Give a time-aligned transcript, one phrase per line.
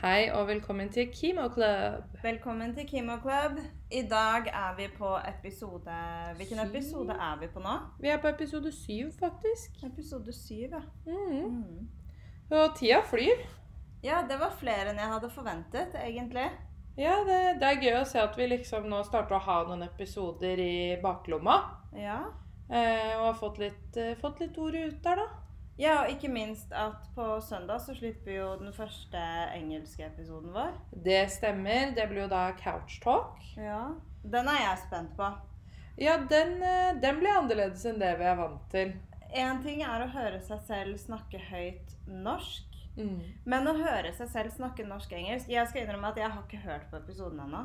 [0.00, 2.04] Hei og velkommen til Kimo Club.
[2.22, 3.58] Velkommen til Kimo Club.
[3.92, 5.96] I dag er vi på episode
[6.36, 7.74] Hvilken episode er vi på nå?
[8.00, 9.76] Vi er på episode syv, faktisk.
[9.84, 10.80] Episode syv, ja.
[11.06, 11.44] Mm.
[11.44, 11.88] Mm.
[12.50, 13.44] Og tida flyr.
[14.02, 16.48] Ja, det var flere enn jeg hadde forventet, egentlig.
[16.96, 19.84] Ja, det, det er gøy å se at vi liksom nå starter å ha noen
[19.84, 21.60] episoder i baklomma.
[21.92, 22.22] Ja.
[22.72, 25.39] Eh, og har fått litt, eh, fått litt ord ut der, da.
[25.80, 29.20] Ja, og ikke minst at på søndag så slipper jo den første
[29.56, 30.72] engelske episoden vår.
[30.92, 31.94] Det stemmer.
[31.96, 33.40] Det blir jo da Couch Talk.
[33.56, 33.86] Ja.
[34.22, 35.30] Den er jeg spent på.
[36.00, 38.92] Ja, den, eh, den blir annerledes enn det vi er vant til.
[39.36, 42.66] Én ting er å høre seg selv snakke høyt norsk.
[42.96, 43.20] Mm.
[43.46, 46.88] Men å høre seg selv snakke norsk-engelsk Jeg skal innrømme at jeg har ikke hørt
[46.90, 47.60] på episoden ennå.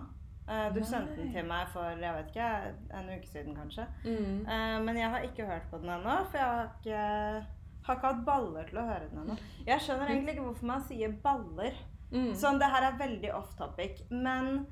[0.48, 0.88] Eh, Du Nei.
[0.88, 2.50] sendte den til meg for jeg vet ikke,
[2.94, 3.88] en uke siden, kanskje.
[4.06, 4.46] Mm.
[4.48, 7.46] Eh, Men jeg har ikke hørt på den ennå, for jeg har ikke,
[7.88, 9.36] har ikke hatt baller til å høre den ennå.
[9.68, 11.78] Jeg skjønner egentlig ikke hvorfor man sier baller.
[12.12, 12.34] Mm.
[12.38, 14.02] Sånn, Det her er veldig off topic.
[14.10, 14.66] Men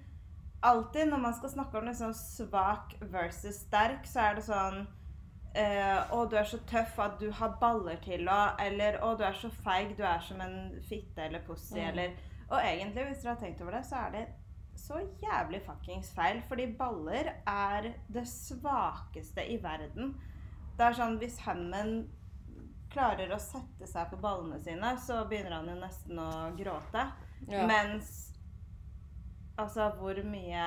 [0.64, 4.84] alltid når man skal snakke om liksom svak versus sterk, så er det sånn
[5.56, 9.24] eh, Å, du er så tøff at du har baller til å Eller å, du
[9.28, 11.90] er så feig, du er som en fitte eller pussy, Mm.
[11.90, 12.16] eller
[12.50, 14.26] Og egentlig, hvis dere har tenkt over det, så er det
[14.76, 16.42] så jævlig fuckings feil.
[16.48, 20.16] Fordi baller er det svakeste i verden.
[20.78, 22.08] Det er sånn hvis Hammond
[22.94, 27.08] klarer å sette seg på ballene sine, så begynner han jo nesten å gråte.
[27.50, 27.66] Ja.
[27.68, 28.30] Mens
[29.54, 30.62] Altså, hvor mye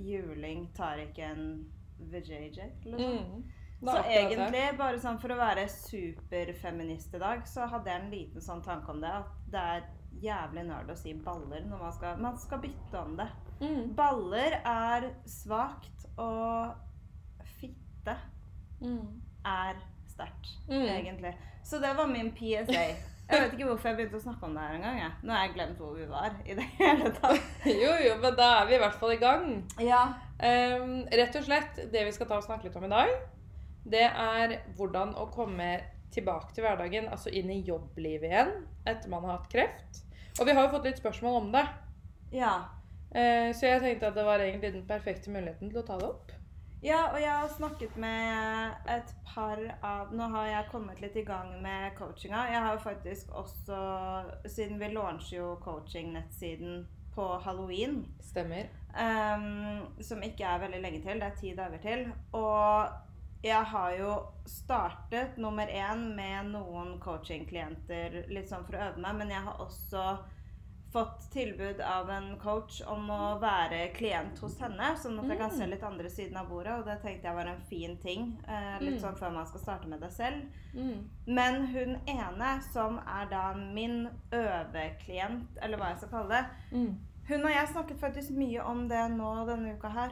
[0.00, 1.42] juling tar ikke en
[1.98, 2.62] VJJ?
[2.86, 3.18] Liksom?
[3.18, 3.42] Mm.
[3.84, 8.42] Så egentlig, bare sånn for å være superfeminist i dag, så hadde jeg en liten
[8.42, 9.12] sånn tanke om det.
[9.12, 9.84] At det er
[10.24, 13.28] jævlig nerd å si baller når man skal Man skal bytte om det.
[13.60, 13.92] Mm.
[13.98, 16.74] Baller er svakt, og
[17.60, 18.16] fitte
[18.80, 19.20] Mm.
[19.44, 19.76] er
[20.18, 20.84] sterkt, Mm.
[20.98, 21.34] egentlig.
[21.64, 22.82] Så det var min PSA.
[23.28, 25.12] Jeg vet ikke hvorfor jeg begynte å snakke om det her engang.
[25.22, 27.50] Nå har jeg glemt hvor vi var i det hele tatt.
[27.82, 29.50] Jo, jo, men da er vi i hvert fall i gang.
[29.84, 29.98] Ja.
[30.40, 33.12] Um, rett og slett, det vi skal ta og snakke litt om i dag,
[33.84, 35.68] det er hvordan å komme
[36.14, 38.54] tilbake til hverdagen, altså inn i jobblivet igjen,
[38.88, 40.00] etter man har hatt kreft.
[40.40, 41.66] Og vi har jo fått litt spørsmål om det,
[42.32, 42.54] ja.
[43.12, 46.08] Uh, så jeg tenkte at det var egentlig den perfekte muligheten til å ta det
[46.08, 46.32] opp.
[46.80, 51.24] Ja, og jeg har snakket med et par av Nå har jeg kommet litt i
[51.26, 52.44] gang med coachinga.
[52.52, 53.80] Jeg har jo faktisk også
[54.46, 56.86] Siden vi launcher jo coaching-nettsiden
[57.18, 58.68] på halloween, Stemmer.
[58.94, 62.04] Um, som ikke er veldig lenge til, det er ti dager til.
[62.38, 64.12] Og jeg har jo
[64.46, 69.64] startet nummer én med noen coaching-klienter litt sånn for å øve meg, men jeg har
[69.66, 70.04] også
[70.92, 75.50] fått tilbud av en coach om å være klient hos henne, sånn at jeg kan
[75.50, 78.38] se litt andre siden av bordet, og det tenkte jeg var en fin ting.
[78.48, 79.00] Eh, litt Mm.
[79.02, 80.42] sånn før man skal starte med det selv.
[80.74, 81.08] Mm.
[81.26, 86.96] Men hun ene, som er da min øveklient, eller hva jeg skal kalle det, Mm.
[87.28, 90.10] hun og jeg snakket faktisk mye om det nå denne uka her.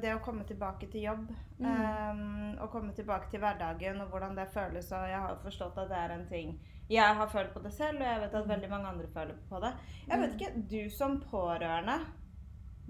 [0.00, 1.28] Det å komme tilbake til jobb.
[1.60, 1.66] Mm.
[1.66, 4.90] Um, og komme tilbake til hverdagen og hvordan det føles.
[4.92, 8.00] Og jeg har forstått at det er en ting jeg har følt på det selv,
[8.00, 9.74] og jeg vet at veldig mange andre føler på det.
[10.08, 11.98] Jeg vet ikke, du som pårørende,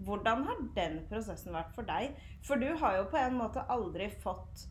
[0.07, 2.15] hvordan har den prosessen vært for deg?
[2.47, 4.69] For du har jo på en måte aldri fått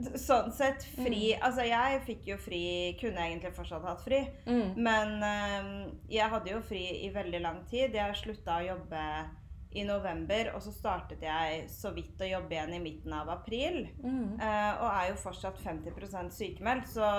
[0.00, 2.60] Sånn sett fri Altså, jeg fikk jo fri
[2.96, 4.22] Kunne egentlig fortsatt hatt fri.
[4.46, 4.78] Mm.
[4.80, 7.98] Men øh, jeg hadde jo fri i veldig lang tid.
[7.98, 9.02] Jeg slutta å jobbe
[9.70, 13.84] i november, og så startet jeg så vidt å jobbe igjen i midten av april.
[14.02, 14.40] Mm.
[14.40, 16.88] Øh, og er jo fortsatt 50% sykemeldt.
[16.90, 17.10] Så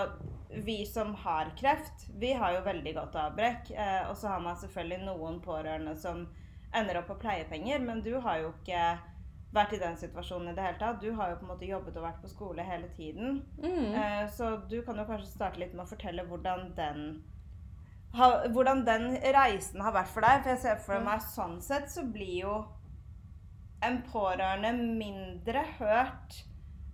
[0.54, 3.72] vi som har kreft, vi har jo veldig godt avbrekk.
[3.72, 6.26] Eh, og så har man selvfølgelig noen pårørende som
[6.76, 8.84] ender opp på pleiepenger, men du har jo ikke
[9.52, 11.02] vært i den situasjonen i det hele tatt.
[11.02, 13.42] Du har jo på en måte jobbet og vært på skole hele tiden.
[13.60, 13.96] Mm.
[13.96, 17.02] Eh, Så du kan jo kanskje starte litt med å fortelle hvordan den
[18.16, 20.44] ha, hvordan den reisen har vært for deg.
[20.44, 22.56] For jeg ser for meg sånn sett så blir jo
[23.84, 26.44] en pårørende mindre hørt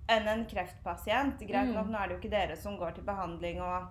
[0.10, 1.40] enn en kreftpasient.
[1.40, 1.92] Greit Mm.
[1.92, 3.88] nå er det jo ikke dere som går til behandling og,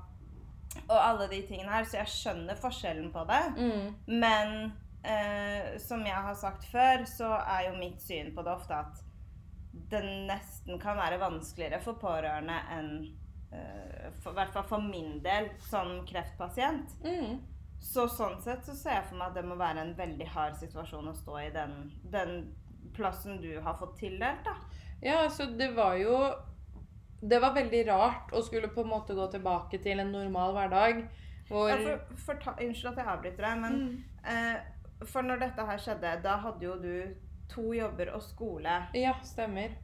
[0.89, 3.43] og alle de tingene her, så jeg skjønner forskjellen på det.
[3.57, 3.95] Mm.
[4.07, 4.73] Men
[5.05, 9.03] eh, som jeg har sagt før, så er jo mitt syn på det ofte at
[9.91, 12.91] det nesten kan være vanskeligere for pårørende enn
[13.53, 16.97] eh, for, I hvert fall for min del som kreftpasient.
[17.05, 17.37] Mm.
[17.81, 20.57] Så sånn sett så ser jeg for meg at det må være en veldig hard
[20.59, 21.77] situasjon å stå i den,
[22.11, 22.33] den
[22.97, 24.57] plassen du har fått tildelt, da.
[25.03, 26.17] Ja, altså det var jo
[27.21, 31.07] Det var veldig rart å skulle på en måte gå tilbake til en normal hverdag.
[31.49, 34.05] Hvor Ja, for, for ta, unnskyld at jeg avbryter deg, men Mm.
[34.27, 34.57] eh,
[35.07, 37.15] For når dette her skjedde, da hadde jo du
[37.49, 38.87] to jobber og skole.
[38.95, 39.75] Ja, stemmer.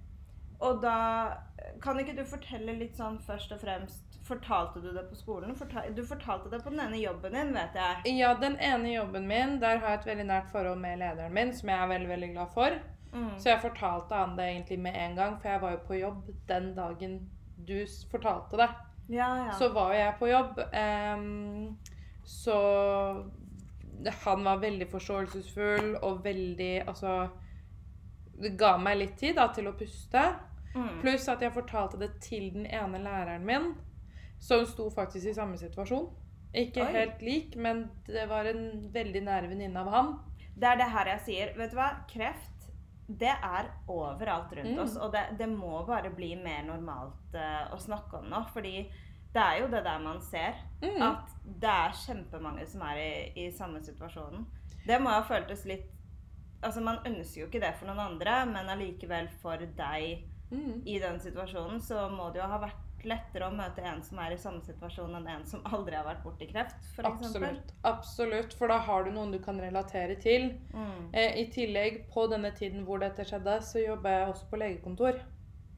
[0.60, 1.36] Og da
[1.82, 5.54] kan ikke du fortelle litt sånn først og fremst Fortalte du det på skolen?
[5.58, 8.12] Fortal, du fortalte det på den ene jobben din, vet jeg.
[8.20, 11.50] Ja, den ene jobben min, der har jeg et veldig nært forhold med lederen min,
[11.52, 12.70] som jeg er veldig, veldig glad for.
[13.12, 13.38] Mm.
[13.38, 16.30] Så jeg fortalte han det egentlig med en gang, for jeg var jo på jobb
[16.48, 17.18] den dagen
[17.66, 17.76] du
[18.10, 18.68] fortalte det.
[19.12, 19.52] Ja, ja.
[19.58, 20.60] Så var jo jeg på jobb.
[20.72, 21.78] Um,
[22.24, 22.56] så
[24.24, 27.28] han var veldig forståelsesfull og veldig Altså
[28.42, 30.22] Det ga meg litt tid da, til å puste.
[30.74, 31.00] mm.
[31.02, 33.74] Pluss at jeg fortalte det til den ene læreren min,
[34.40, 36.08] som sto faktisk i samme situasjon.
[36.54, 36.92] Ikke Oi.
[36.92, 40.10] helt lik, men det var en veldig nær venninne av han.
[40.56, 41.52] Det er det her jeg sier.
[41.56, 41.90] Vet du hva?
[42.10, 42.51] Kreft,
[43.18, 44.82] det er overalt rundt Mm.
[44.82, 44.96] oss.
[44.96, 48.42] Og det, det må bare bli mer normalt uh, å snakke om nå.
[48.52, 48.74] Fordi
[49.32, 50.54] det er jo det der man ser.
[50.82, 51.00] Mm.
[51.02, 54.46] At det er kjempemange som er i, i samme situasjonen.
[54.86, 55.88] Det må ha føltes litt
[56.62, 60.82] Altså, man ønsker jo ikke det for noen andre, men allikevel for deg Mm.
[60.86, 62.76] i den situasjonen, så må det jo ha vært
[63.08, 66.22] lettere å møte en som er i samme situasjon, enn en som aldri har vært
[66.25, 67.06] borti kreft, for.
[67.08, 67.72] Absolutt.
[67.84, 68.54] Absolutt.
[68.58, 70.52] For da har du noen du kan relatere til.
[70.75, 71.10] Mm.
[71.12, 75.20] Eh, I tillegg, på denne tiden hvor dette skjedde, så jobba jeg også på legekontor.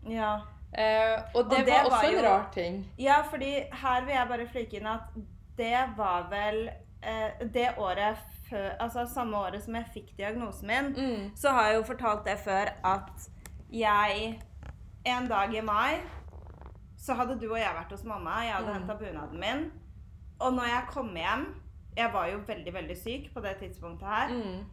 [0.08, 0.34] Ja.
[0.72, 2.80] Eh, og det, Og det var også var en rar ting.
[2.98, 5.12] Ja, fordi her vil jeg bare flike inn at
[5.56, 6.68] det var vel
[7.02, 8.18] eh, det året
[8.48, 11.30] før Altså samme året som jeg fikk diagnosen min, Mm.
[11.36, 13.28] så har jeg jo fortalt det før at
[13.72, 14.40] jeg
[15.06, 16.00] en dag i mai
[17.04, 18.38] så hadde du og jeg vært hos mamma.
[18.46, 18.78] Jeg hadde Mm.
[18.78, 19.64] henta bunaden min.
[20.40, 21.44] Og når jeg kom hjem
[21.96, 24.28] Jeg var jo veldig, veldig syk på det tidspunktet her.
[24.34, 24.64] Mm.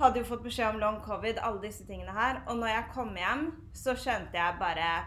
[0.00, 2.38] Hadde jo fått beskjed om long covid, alle disse tingene her.
[2.48, 3.42] Og når jeg kom hjem,
[3.74, 5.04] så skjønte jeg bare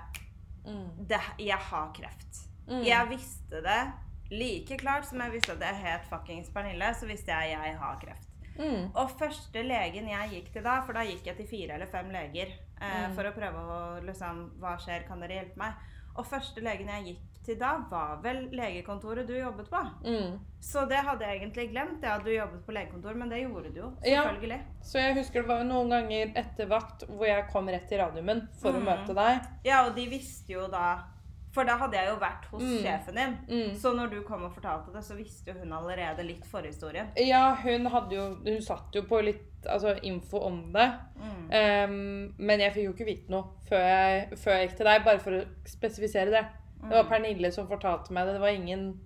[0.65, 1.07] Mm.
[1.07, 2.43] det, Jeg har kreft.
[2.67, 2.83] Mm.
[2.85, 3.91] Jeg visste det
[4.31, 7.97] like klart som jeg visste at jeg het fuckings Pernille, så visste jeg jeg har
[7.99, 8.27] kreft.
[8.59, 8.91] Mm.
[8.95, 12.09] Og første legen jeg gikk til da, for da gikk jeg til fire eller fem
[12.11, 12.47] leger
[12.81, 13.15] eh, Mm.
[13.15, 15.73] for å prøve å liksom Hva skjer, kan dere hjelpe meg?
[16.15, 19.79] Og første legen jeg gikk til da, var vel legekontoret du jobbet på.
[20.05, 20.35] Mm.
[20.61, 23.71] Så det hadde jeg egentlig glemt, ja, at du jobbet på legekontor, men det gjorde
[23.73, 23.87] du jo.
[24.05, 24.23] Ja.
[24.27, 24.59] Selvfølgelig.
[24.85, 28.43] Så jeg husker det var noen ganger etter vakt hvor jeg kom rett til radiumen
[28.61, 28.85] for å Mm.
[28.91, 29.47] møte deg.
[29.65, 31.03] Ja, og de visste jo da
[31.51, 32.77] For da hadde jeg jo vært hos Mm.
[32.83, 33.37] sjefen din.
[33.49, 33.75] Mm.
[33.75, 37.09] Så når du kom og fortalte det, så visste jo hun allerede litt forhistorien.
[37.17, 40.87] Ja, hun hadde jo Hun satt jo på litt altså, info om det.
[41.19, 41.51] Mm.
[41.89, 45.03] Um, men jeg fikk jo ikke vite noe før jeg, før jeg gikk til deg,
[45.05, 46.45] bare for å spesifisere det.
[46.81, 47.09] Det var Mm.
[47.09, 48.33] Pernille som fortalte meg det.
[48.33, 48.99] Det var ingen,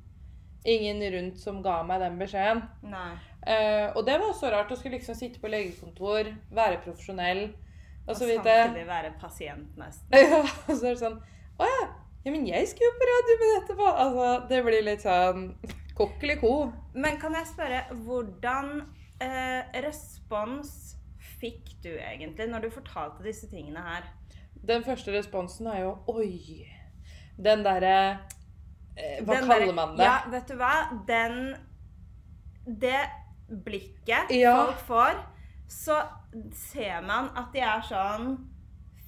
[0.65, 2.61] ingen rundt som ga meg den beskjeden.
[3.47, 7.43] Eh, og det var også rart å skulle liksom sitte på legekontor, være profesjonell
[8.07, 8.67] og Og så videre.
[8.69, 10.07] samtidig være pasient, nesten.
[10.13, 10.43] Ja,
[10.75, 11.19] så er det sånn
[11.59, 11.87] Å ja.
[12.25, 13.87] Ja, men jeg skulle jo på radioen etterpå.
[14.03, 15.43] Altså, det blir litt sånn
[15.95, 16.53] kokkelig ko.
[16.93, 18.81] Men kan jeg spørre, hvordan
[19.21, 20.95] eh, respons
[21.39, 24.09] fikk du egentlig når du fortalte disse tingene her?
[24.65, 26.65] Den første responsen er jo Oi.
[27.37, 28.19] Den derre
[28.97, 30.05] eh, Hva Den kaller der- man det?
[30.07, 30.73] Ja, vet du hva?
[31.07, 31.55] Den
[32.65, 32.99] Det
[33.65, 34.55] blikket Ja.
[34.65, 35.19] folk får,
[35.69, 35.99] så
[36.53, 38.31] ser man at de er sånn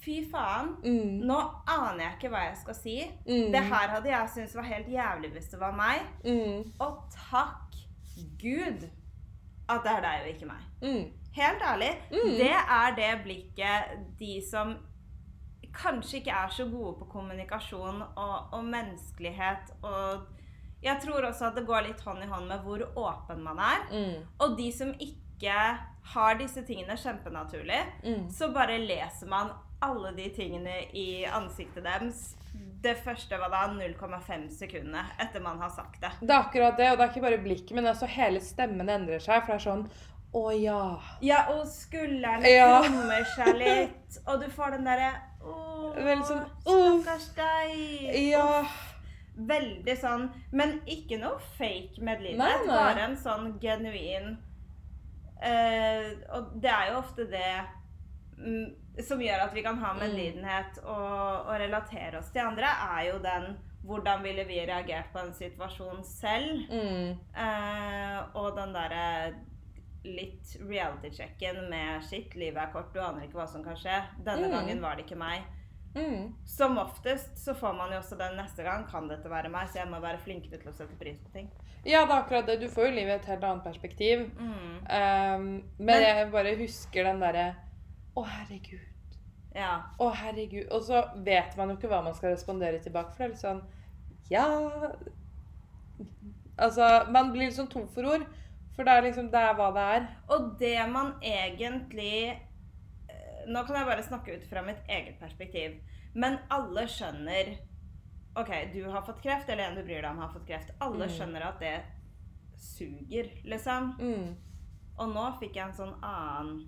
[0.07, 0.69] Fy faen.
[0.86, 1.38] Mm, Nå
[1.68, 2.94] aner jeg ikke hva jeg skal si.
[3.27, 6.06] mm, Det her hadde jeg syntes var helt jævlig hvis det var meg.
[6.24, 7.75] mm, Og takk
[8.42, 8.88] Gud
[9.69, 10.63] at det er deg og ikke meg.
[10.81, 11.06] mm,
[11.38, 11.89] Helt ærlig.
[12.12, 12.31] Mm.
[12.39, 14.77] Det er det blikket de som
[15.77, 20.24] kanskje ikke er så gode på kommunikasjon og, og menneskelighet og
[20.83, 23.86] Jeg tror også at det går litt hånd i hånd med hvor åpen man er.
[23.92, 25.53] mm, Og de som ikke
[26.13, 27.79] har disse tingene kjempenaturlig,
[28.34, 29.50] så bare leser man
[29.86, 32.38] alle de tingene i ansiktet deres
[32.81, 36.12] det første var da 0,5 sekundene etter man har sagt det.
[36.22, 39.22] Det er akkurat det, og det er ikke bare blikket, men altså hele stemmen endrer
[39.24, 39.43] seg.
[39.43, 39.88] For det er sånn
[40.38, 40.81] Å ja.
[41.24, 42.81] Ja, og skuldrene Ja.
[42.86, 45.55] krummer seg litt, og du får den derre Å,
[46.27, 47.77] sånn, stakkars deg.
[48.27, 48.65] Ja.
[49.38, 52.65] Veldig sånn Men ikke noe fake medlidenhet.
[52.69, 54.34] Bare en sånn genuin
[55.41, 57.51] uh, Og det er jo ofte det
[58.41, 58.67] mm,
[59.04, 62.66] som gjør at vi kan ha medlidenhet og, og relatere oss til andre,
[62.98, 66.66] er jo den hvordan ville vi reagert på en situasjon selv?
[66.72, 69.34] Mm, Eh, og den derre
[70.08, 73.98] litt reality-checken med shit, livet er kort, du aner ikke hva som kan skje.
[74.24, 74.51] Denne Mm.
[74.54, 75.44] gangen var det ikke meg.
[75.96, 76.34] mm.
[76.46, 78.86] Som oftest så får man jo også den neste gang.
[78.92, 79.68] Kan dette være meg?
[79.70, 81.50] Så jeg må være flinkere til å sette pris på ting.
[81.86, 82.60] Ja, det er akkurat det.
[82.62, 84.30] Du får jo livet i et helt annet perspektiv.
[84.38, 84.51] Mm.
[84.51, 87.56] Um, men, Men- jeg bare husker den derre
[88.17, 88.83] Å, herregud.
[89.55, 89.71] Ja.
[90.01, 90.67] Å, herregud.
[90.74, 93.43] Og så vet man jo ikke hva man skal respondere tilbake, for det er litt
[93.45, 93.62] sånn
[94.29, 94.47] Ja
[96.57, 98.25] Altså, man blir liksom tom for ord.
[98.75, 100.07] For det er liksom Det er hva det er.
[100.33, 105.77] Og det man egentlig eh, Nå kan jeg bare snakke ut fra mitt eget perspektiv.
[106.17, 107.55] Men alle skjønner
[108.38, 110.69] OK, du har fått kreft, eller en du bryr deg om har fått kreft.
[110.81, 111.13] Alle Mm.
[111.15, 111.75] skjønner at det
[112.62, 113.95] suger, liksom.
[113.97, 114.36] Mm.
[115.00, 116.59] Og nå fikk jeg en sånn annen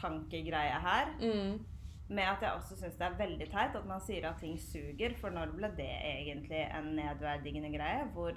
[0.00, 1.06] tankegreie her.
[1.20, 1.64] Mm.
[2.08, 5.14] Med at jeg også syns det er veldig teit at man sier at ting suger.
[5.20, 8.04] For når ble det egentlig en nedverdigende greie?
[8.14, 8.32] Hvor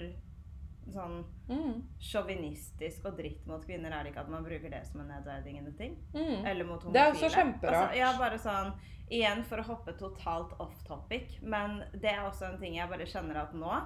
[0.90, 1.82] sånn Mm.
[2.00, 5.72] sjåvinistisk og dritt mot kvinner er det ikke at man bruker det som en nedverdigende
[5.78, 5.96] ting?
[6.14, 6.44] Mm.
[6.46, 6.92] Eller mot homofile.
[6.92, 7.90] Det er også kjemperart.
[7.90, 8.72] Altså, ja, bare sånn,
[9.10, 13.06] igjen for å hoppe totalt off topic, men det er også en ting jeg bare
[13.06, 13.80] kjenner at nå,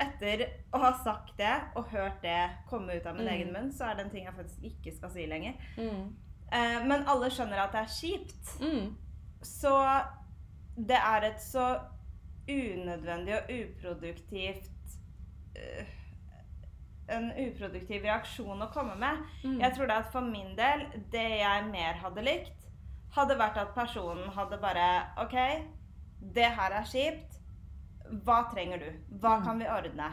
[0.00, 3.32] etter å ha sagt det og hørt det komme ut av min Mm.
[3.34, 5.54] egen munn, så er det en ting jeg faktisk ikke skal si lenger.
[5.76, 6.16] Mm.
[6.52, 8.54] Eh, men alle skjønner at det er kjipt.
[8.60, 8.96] Mm.
[9.44, 9.72] Så
[10.76, 11.78] det er et så
[12.48, 14.70] unødvendig og uproduktivt
[15.58, 15.86] uh,
[17.08, 19.20] En uproduktiv reaksjon å komme med.
[19.44, 19.58] Mm.
[19.62, 22.66] Jeg tror det at for min del, det jeg mer hadde likt,
[23.16, 24.88] hadde vært at personen hadde bare
[25.24, 25.36] OK,
[26.34, 27.38] det her er kjipt.
[28.24, 28.90] Hva trenger du?
[29.22, 29.44] Hva Mm.
[29.46, 30.10] kan vi ordne?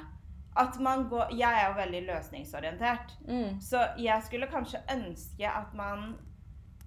[0.56, 3.18] At man går Jeg er jo veldig løsningsorientert.
[3.28, 3.60] Mm.
[3.62, 6.16] Så jeg skulle kanskje ønske at man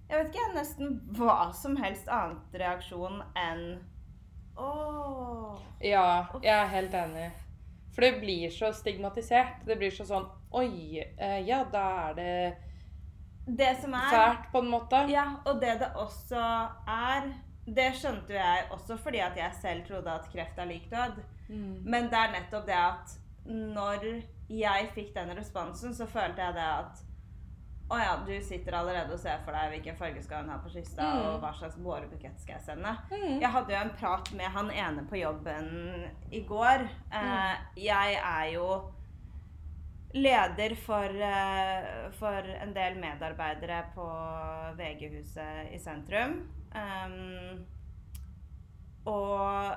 [0.09, 3.67] Jeg vet ikke, nesten hva som helst annet reaksjon enn
[4.59, 7.29] Åh Ja, jeg er helt enig.
[7.95, 9.67] For det blir så stigmatisert.
[9.67, 12.57] Det blir så sånn Oi, eh, ja, da er det
[13.59, 15.05] Det som er fælt, på en måte.
[15.13, 16.41] Ja, og det det også
[16.89, 17.31] er
[17.67, 21.19] Det skjønte jo jeg også fordi at jeg selv trodde at kreft er lik død.
[21.49, 21.83] Mm.
[21.85, 23.19] Men det er nettopp det at
[23.49, 24.05] når
[24.49, 27.05] jeg fikk den responsen, så følte jeg det at
[27.89, 30.69] å ja, du sitter allerede og ser for deg hvilken farge skal hun ha på
[30.75, 31.23] kista, Mm.
[31.31, 32.93] og hva slags bårebukett skal jeg sende.
[33.11, 33.41] Mm.
[33.41, 35.71] Jeg hadde jo en prat med han ene på jobben
[36.31, 36.85] i går.
[37.13, 38.67] Eh, jeg er jo
[40.13, 44.05] leder for, eh, for en del medarbeidere på
[44.77, 46.43] VG-huset i sentrum.
[46.77, 47.65] Um,
[49.07, 49.75] og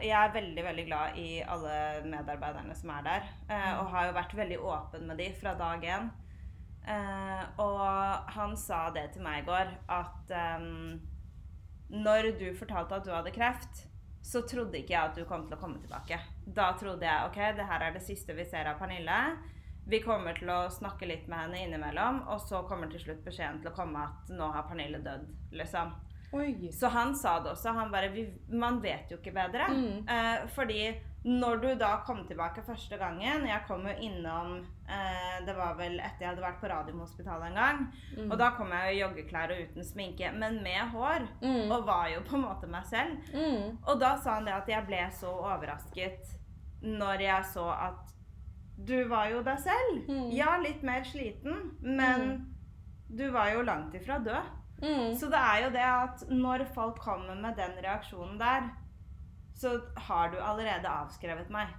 [0.00, 1.74] jeg er veldig, veldig glad i alle
[2.08, 3.28] medarbeiderne som er der.
[3.50, 6.08] eh, og har jo vært veldig åpen med de fra dag én.
[6.88, 10.96] Eh, og han sa det til meg i går, at um,
[11.92, 13.84] når du fortalte at du hadde kreft,
[14.24, 16.18] så trodde ikke jeg at du kom til å komme tilbake.
[16.44, 19.20] Da trodde jeg ok, det her er det siste vi ser av Pernille.
[19.88, 23.62] Vi kommer til å snakke litt med henne innimellom, og så kommer til slutt beskjeden
[23.62, 25.28] til å komme at nå har Pernille dødd.
[25.56, 25.94] liksom.
[26.32, 26.70] Oi.
[26.72, 27.72] Så han sa det også.
[27.72, 28.10] Han bare
[28.48, 29.68] Man vet jo ikke bedre.
[29.72, 30.08] Mm.
[30.08, 30.82] Eh, fordi
[31.28, 34.52] når du da kom tilbake første gangen Jeg kom jo innom
[34.86, 37.80] eh, Det var vel etter jeg hadde vært på Radiumhospitalet en gang.
[38.16, 38.28] Mm.
[38.30, 41.26] Og da kom jeg i joggeklær og uten sminke, men med hår.
[41.42, 41.72] Mm.
[41.72, 43.32] Og var jo på en måte meg selv.
[43.34, 43.78] Mm.
[43.84, 46.36] Og da sa han det at jeg ble så overrasket
[46.84, 48.14] når jeg så at
[48.78, 50.04] du var jo deg selv.
[50.06, 50.28] Mm.
[50.36, 52.28] Ja, litt mer sliten, men
[53.08, 54.54] du var jo langt ifra død.
[54.82, 55.14] Mm.
[55.18, 58.68] Så det er jo det at når folk kommer med den reaksjonen der,
[59.58, 61.72] så har du allerede avskrevet meg.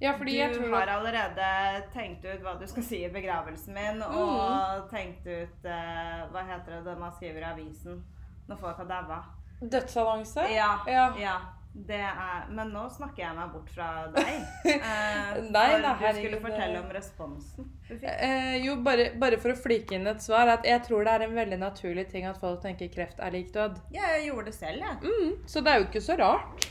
[0.00, 1.46] Ja, du har allerede
[1.94, 6.82] tenkt ut hva du skal si i begravelsen min, og tenkt ut uh, Hva heter
[6.84, 8.02] det man skriver i avisen
[8.48, 9.20] når folk har daua?
[9.62, 10.48] Dødsannonse?
[10.52, 11.06] Ja, Ja.
[11.18, 11.36] ja.
[11.74, 14.28] Det er Men nå snakker jeg meg bort fra deg.
[14.70, 17.66] Eh, Nei, for nei, du skulle fortelle om responsen.
[17.90, 21.26] Eh, jo, bare, bare for å flike inn et svar, at jeg tror det er
[21.26, 23.80] en veldig naturlig ting at folk tenker kreft er lik død.
[23.96, 25.02] Ja, jeg gjorde det selv, jeg.
[25.02, 26.70] Mm, så det er jo ikke så rart.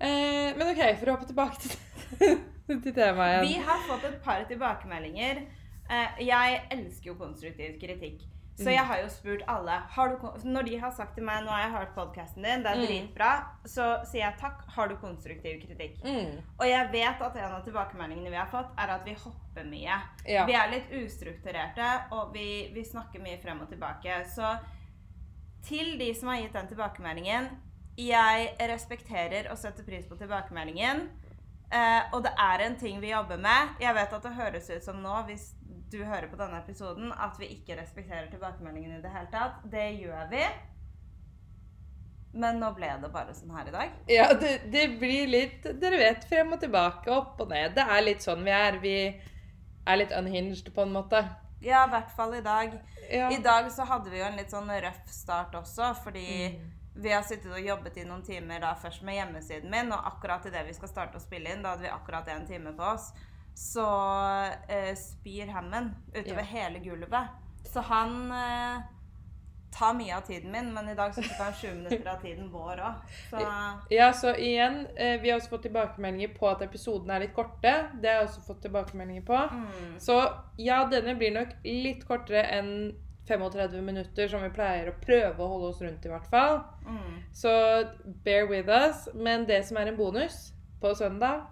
[0.00, 2.36] Eh, men OK, for å hoppe tilbake til,
[2.86, 5.44] til temaet Vi har fått et par tilbakemeldinger.
[5.90, 8.24] Eh, jeg elsker jo konstruktiv kritikk.
[8.60, 8.72] Så Mm.
[8.76, 11.62] jeg har jo spurt alle har du, Når de har sagt til meg 'Nå har
[11.62, 12.86] jeg hørt podkasten din, det er Mm.
[12.86, 14.64] dritbra', så sier jeg takk.
[14.76, 16.02] Har du konstruktiv kritikk?
[16.04, 19.64] Mm, Og jeg vet at en av tilbakemeldingene vi har fått, er at vi hopper
[19.64, 20.00] mye.
[20.28, 20.44] ja.
[20.46, 24.24] Vi er litt ustrukturerte, og vi, vi snakker mye frem og tilbake.
[24.26, 24.58] Så
[25.62, 27.48] til de som har gitt den tilbakemeldingen
[27.98, 31.08] Jeg respekterer og setter pris på tilbakemeldingen.
[31.72, 33.76] Eh, og det er en ting vi jobber med.
[33.80, 35.54] Jeg vet at det høres ut som nå, hvis
[35.90, 39.60] du hører på denne episoden, at vi ikke respekterer tilbakemeldingen i det hele tatt.
[39.72, 40.44] Det gjør vi.
[42.32, 43.94] Men nå ble det bare sånn her i dag.
[44.10, 47.74] Ja, det, det blir litt Dere vet, frem og tilbake, opp og ned.
[47.74, 48.78] Det er litt sånn vi er.
[48.82, 48.96] Vi
[49.90, 51.24] er litt unhinged, på en måte.
[51.60, 52.76] Ja, i hvert fall i dag.
[53.10, 53.26] Ja.
[53.34, 56.70] I dag så hadde vi jo en litt sånn røff start også, fordi Mm.
[57.02, 60.46] vi har sittet og jobbet i noen timer da først med hjemmesiden min, og akkurat
[60.46, 63.10] idet vi skal starte å spille inn, da hadde vi akkurat en time på oss,
[63.54, 63.86] så
[64.68, 66.46] eh, spyr Hammond utover Ja.
[66.52, 67.28] hele gulvet.
[67.64, 68.80] Så han eh,
[69.78, 72.48] tar mye av tiden min, men i dag så tok han 20 minutter av tiden
[72.50, 72.94] vår òg.
[73.30, 73.42] Så
[73.90, 77.74] Ja, så igjen, eh, vi har også fått tilbakemeldinger på at episodene er litt korte.
[78.00, 79.38] Det har jeg også fått tilbakemeldinger på.
[79.52, 80.16] mm, Så
[80.58, 82.94] ja, denne blir nok litt kortere enn
[83.28, 86.64] 35 minutter, som vi pleier å prøve å holde oss rundt i hvert fall.
[86.88, 87.22] Mm.
[87.32, 87.52] Så
[88.24, 89.08] bear with us.
[89.14, 91.42] Men det som er en bonus, på søndag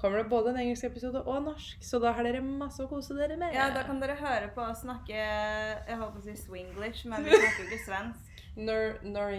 [0.00, 1.80] kommer det både en engelsk episode og en norsk.
[1.84, 3.54] Så da har dere masse å kose dere med.
[3.54, 7.24] Ja, da kan dere høre på oss snakke Jeg holdt på å si swinglish, men
[7.26, 8.44] vi snakker jo ikke svensk.
[8.58, 9.30] Nor, nor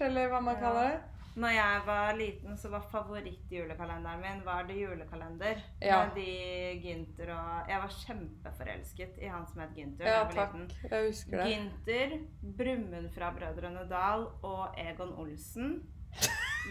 [0.00, 0.60] eller hva man Ja.
[0.60, 1.00] kaller det.
[1.34, 5.62] Når jeg var liten, så var favorittjulekalenderen min var det julekalender.
[5.80, 6.02] Ja.
[6.04, 10.04] Med de Gynter og Jeg var kjempeforelsket i han som het Gynter.
[10.06, 10.52] Ja, takk.
[10.52, 10.90] liten.
[10.90, 11.46] Jeg husker det.
[11.48, 15.82] Gynter, Brumund fra Brødrene Dal og Egon Olsen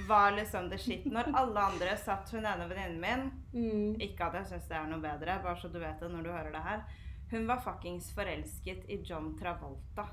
[0.07, 1.05] var liksom the shit.
[1.05, 3.95] Når alle andre satt hun ene venninnen min Mm.
[4.00, 6.29] Ikke at jeg syns det er noe bedre, bare så du vet det når du
[6.31, 6.83] hører det her.
[7.31, 10.05] Hun var fuckings forelsket i John Travolta.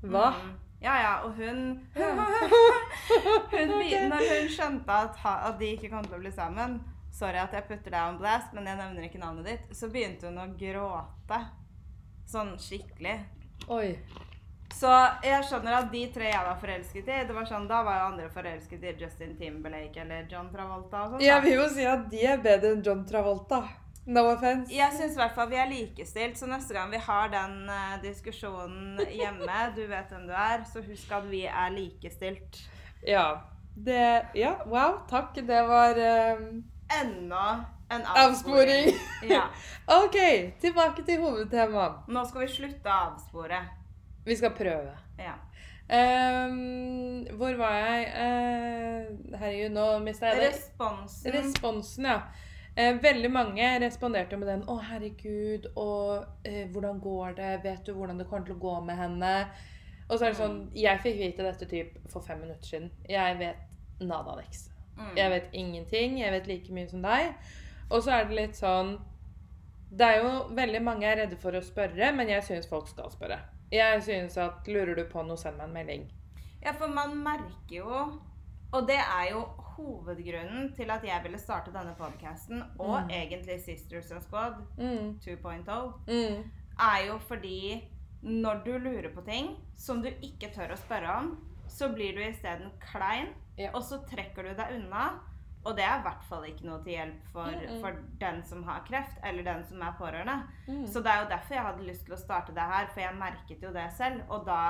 [0.00, 0.30] Hva?
[0.30, 0.54] Mm.
[0.80, 1.58] Ja, ja, og hun,
[3.52, 4.08] hun, hun.
[4.08, 6.80] Når hun skjønte at, at de ikke kom til å bli sammen
[7.18, 9.70] Sorry at jeg putter deg on blast, men jeg nevner ikke navnet ditt.
[9.74, 11.38] Så begynte hun å gråte.
[12.28, 13.16] Sånn skikkelig.
[13.74, 13.96] Oi.
[14.74, 14.90] Så
[15.24, 18.06] jeg skjønner at de tre jeg var forelsket i det var sånn, Da var jo
[18.12, 21.04] andre forelsket i Justin Timberlake eller John Travolta.
[21.04, 21.24] og sånt.
[21.24, 23.62] Jeg vil jo si at de er bedre enn John Travolta.
[24.08, 24.72] No offense.
[24.72, 27.98] Jeg syns i hvert fall vi er likestilt, så neste gang vi har den uh,
[28.00, 32.62] diskusjonen hjemme, du vet hvem du er, så husk at vi er likestilt.
[33.04, 33.28] Ja.
[33.78, 35.02] Det Ja, wow.
[35.10, 35.36] Takk.
[35.36, 36.46] Det var uh...
[36.88, 37.44] Enda
[37.90, 38.88] en Avsporing.
[38.88, 39.30] avsporing.
[39.30, 39.42] Ja.
[40.04, 40.16] OK,
[40.60, 42.08] tilbake til hovedtemaet.
[42.08, 43.60] Nå skal vi slutte å avspore.
[44.28, 44.94] Vi skal prøve.
[45.18, 45.36] Ja.
[45.88, 48.02] Um, hvor var jeg?
[48.12, 50.50] Uh, herregud, nå mista jeg det.
[50.52, 52.18] Responsen Responsen, ja.
[52.78, 57.64] Uh, veldig mange responderte med den 'Å, herregud', og uh, 'Hvordan går det?
[57.64, 59.48] Vet du hvordan det kommer til å gå med henne?'
[60.08, 62.90] Og så er det sånn Jeg fikk vite dette typ for fem minutter siden.
[63.08, 64.70] Jeg vet nada niks.
[64.96, 65.16] mm.
[65.16, 66.20] Jeg vet ingenting.
[66.20, 67.34] Jeg vet like mye som deg.
[67.90, 68.98] Og så er det litt sånn
[69.90, 73.10] Det er jo veldig mange er redde for å spørre, men jeg syns folk skal
[73.10, 73.38] spørre.
[73.72, 76.06] Jeg syns at lurer du på noe, send meg en melding.
[76.64, 78.20] Ja, for man merker jo
[78.72, 79.44] Og det er jo
[79.78, 83.10] hovedgrunnen til at jeg ville starte denne podkasten, og Mm.
[83.10, 87.82] egentlig Sisters and Squad Mm, 2.0, mm, er jo fordi
[88.22, 91.30] når du lurer på ting som du ikke tør å spørre om,
[91.68, 93.28] så blir du isteden klein,
[93.58, 93.70] Ja.
[93.74, 95.20] og så trekker du deg unna.
[95.64, 97.80] Og det er i hvert fall ikke noe til hjelp for, Mm-mm.
[97.82, 100.36] for den som har kreft, eller den som er pårørende.
[100.68, 100.86] mm.
[100.86, 103.14] Så det er jo derfor jeg hadde lyst til å starte det her, for jeg
[103.18, 104.22] merket jo det selv.
[104.30, 104.60] Og da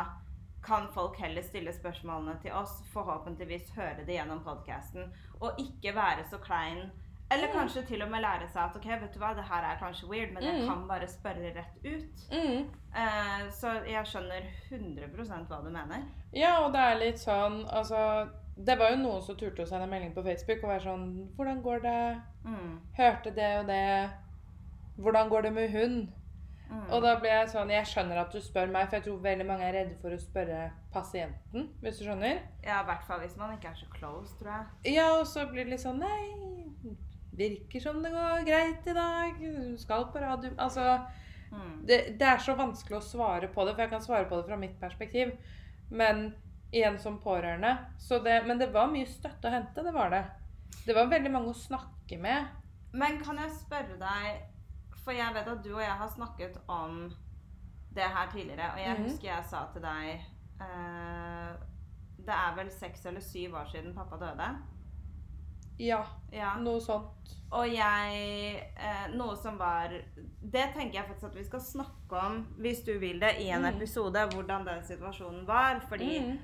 [0.65, 6.25] kan folk heller stille spørsmålene til oss, forhåpentligvis høre det gjennom podkasten, og ikke være
[6.31, 6.91] så klein.
[7.31, 7.53] Eller Mm.
[7.59, 10.09] kanskje til og med lære seg at ok, vet du hva, det her er kanskje
[10.09, 10.69] weird, men jeg Mm.
[10.69, 12.33] kan bare spørre rett ut.
[12.33, 12.71] Mm.
[12.97, 16.03] Eh, så jeg skjønner 100% hva du mener.
[16.33, 18.29] Ja, og det er litt sånn Altså,
[18.65, 21.63] det var jo noen som turte å sende melding på Facebook og være sånn 'Hvordan
[21.63, 22.23] går det?
[22.47, 22.79] Mm.
[22.97, 24.11] Hørte det og det?
[24.99, 26.13] Hvordan går det med hun?
[26.71, 26.91] Mm.
[26.93, 29.47] Og da ble jeg sånn Jeg skjønner at du spør meg, for jeg tror veldig
[29.47, 32.41] mange er redde for å spørre pasienten, hvis du skjønner.
[32.65, 34.53] Ja, i hvert fall hvis man ikke er så close, tror
[34.85, 34.95] jeg.
[34.95, 36.58] Ja, og så blir det litt sånn Nei,
[37.39, 39.41] virker som det går greit i dag.
[39.81, 40.99] Skal på radio Altså,
[41.53, 41.87] Mm.
[41.87, 44.49] det, det er så vanskelig å svare på det, for jeg kan svare på det
[44.51, 45.33] fra mitt perspektiv.
[45.89, 46.35] Men
[46.71, 47.77] igjen som pårørende.
[47.99, 50.25] Så det, men det var mye støtte å hente, det var det.
[50.85, 52.51] Det var veldig mange å snakke med.
[52.93, 54.45] Men kan jeg spørre deg
[55.05, 57.03] For jeg vet at du og jeg har snakket om
[57.97, 59.05] det her tidligere, og jeg mm.
[59.07, 60.09] husker jeg sa til deg
[60.65, 61.53] eh,
[62.27, 64.49] Det er vel seks eller syv år siden pappa døde?
[65.79, 66.55] Ja, Ja.
[66.59, 67.35] noe sånt.
[67.53, 72.43] Og jeg eh, Noe som var Det tenker jeg faktisk at vi skal snakke om,
[72.59, 73.77] hvis du vil det, i en Mm.
[73.77, 74.29] episode.
[74.35, 75.81] Hvordan den situasjonen var.
[75.89, 76.39] Fordi Mm.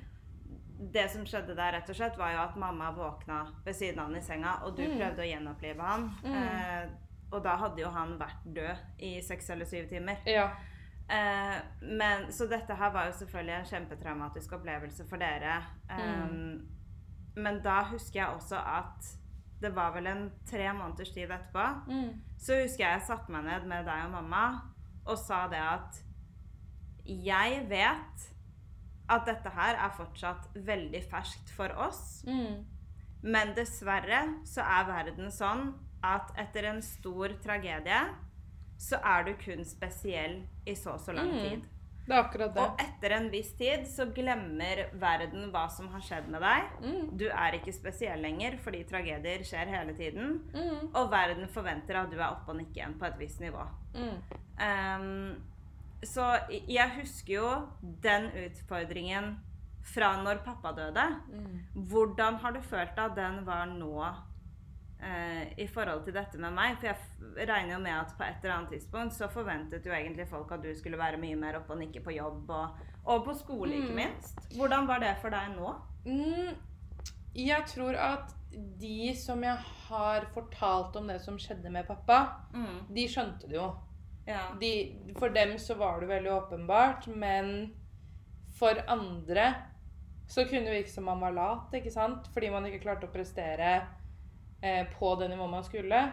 [0.92, 4.06] det som skjedde der, rett og slett, var jo at mamma våkna ved siden av
[4.06, 4.98] han i senga, og du Mm.
[4.98, 6.10] prøvde å gjenopplive han.
[6.24, 6.34] Mm.
[6.34, 6.88] Eh,
[7.32, 10.16] og da hadde jo han vært død i seks eller syv timer.
[10.26, 10.50] Ja.
[11.10, 15.62] Eh, men, så dette her var jo selvfølgelig en kjempetraumatisk opplevelse for dere.
[15.90, 16.66] Eh, Mm.
[17.36, 19.16] Men da husker jeg også at
[19.64, 21.64] det var vel en tre måneders tid etterpå.
[21.88, 22.10] Mm.
[22.40, 24.44] Så husker jeg jeg satte meg ned med deg og mamma
[25.04, 26.00] og sa det at
[27.04, 28.28] jeg vet
[29.12, 32.22] at dette her er fortsatt veldig ferskt for oss.
[32.28, 32.64] Mm.
[33.24, 35.70] Men dessverre så er verden sånn
[36.04, 38.00] at etter en stor tragedie
[38.80, 41.62] så er du kun spesiell i så og så lang Mm.
[42.04, 42.60] Det er akkurat det.
[42.60, 46.74] Og etter en viss tid så glemmer verden hva som har skjedd med deg.
[46.84, 47.06] Mm.
[47.20, 50.36] Du er ikke spesiell lenger fordi tragedier skjer hele tiden.
[50.52, 50.90] Mm.
[50.92, 53.64] Og verden forventer at du er oppe og nikker igjen på et visst nivå.
[53.96, 54.20] Mm.
[54.60, 57.48] Um, så jeg husker jo
[58.04, 59.34] den utfordringen
[59.94, 61.08] fra når pappa døde.
[61.32, 61.58] Mm.
[61.88, 64.12] Hvordan har du følt at den var nå
[65.58, 66.76] i forhold til dette med meg.
[66.80, 70.24] For jeg regner jo med at på et eller annet tidspunkt så forventet jo egentlig
[70.30, 73.34] folk at du skulle være mye mer oppe og nikke på jobb, og, og på
[73.36, 73.96] skole, ikke Mm.
[73.96, 74.38] minst.
[74.56, 75.74] Hvordan var det for deg nå?
[76.06, 76.56] Mm,
[77.34, 78.34] jeg tror at
[78.80, 79.56] de som jeg
[79.88, 82.22] har fortalt om det som skjedde med pappa,
[82.54, 82.94] Mm.
[82.94, 83.74] de skjønte det jo.
[84.26, 84.46] Ja.
[84.60, 84.70] De,
[85.18, 87.74] for dem så var det veldig åpenbart, men
[88.56, 89.54] for andre
[90.26, 92.26] så kunne det virke som man var lat, ikke sant?
[92.32, 93.82] Fordi man ikke klarte å prestere eh,
[94.98, 96.04] på det nivået man skulle.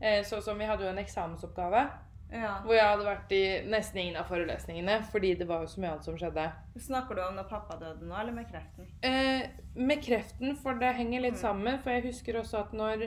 [0.00, 1.86] Eh, så som vi hadde jo en eksamensoppgave
[2.32, 2.50] ja.
[2.64, 5.92] hvor jeg hadde vært i nesten ingen av forelesningene fordi det var jo så mye
[5.94, 6.44] annet som skjedde.
[6.88, 8.88] Snakker du om når pappa døde nå, eller med kreften?
[9.06, 9.46] Eh,
[9.78, 11.40] med kreften, for det henger litt Mm.
[11.40, 11.78] sammen.
[11.82, 13.06] For jeg husker også at når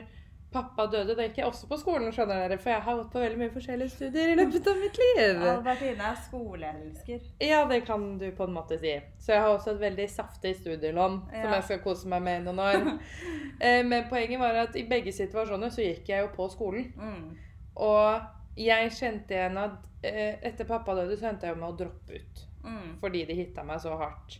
[0.52, 3.20] pappa døde Da gikk jeg også på skolen, skjønner dere, for jeg har gått på
[3.22, 5.42] veldig mye forskjellige studier i løpet av mitt liv.
[5.52, 7.20] Albertine er skoleelsker.
[7.46, 8.96] Ja, det kan du på en måte si.
[9.22, 12.44] Så jeg har også et veldig saftig studielån som jeg skal kose meg med i
[12.48, 12.90] noen år.
[13.60, 16.86] Eh, Men poenget var at i begge situasjoner så gikk jeg jo på skolen.
[16.96, 17.34] Mm.
[17.76, 21.76] Og jeg kjente igjen at eh, etter pappa døde, så endte jeg jo med å
[21.76, 22.40] droppe ut.
[22.64, 22.94] Mm.
[23.02, 24.38] Fordi de hitta meg så hardt.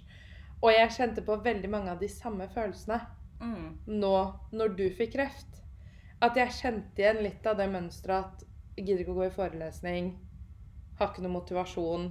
[0.62, 3.00] Og jeg kjente på veldig mange av de samme følelsene
[3.40, 3.68] Mm.
[3.86, 4.16] nå
[4.52, 5.60] når du fikk kreft.
[6.20, 8.44] At jeg kjente igjen litt av det mønsteret at
[8.76, 10.10] jeg gidder ikke å gå i forelesning.
[10.98, 12.10] Har ikke noe motivasjon.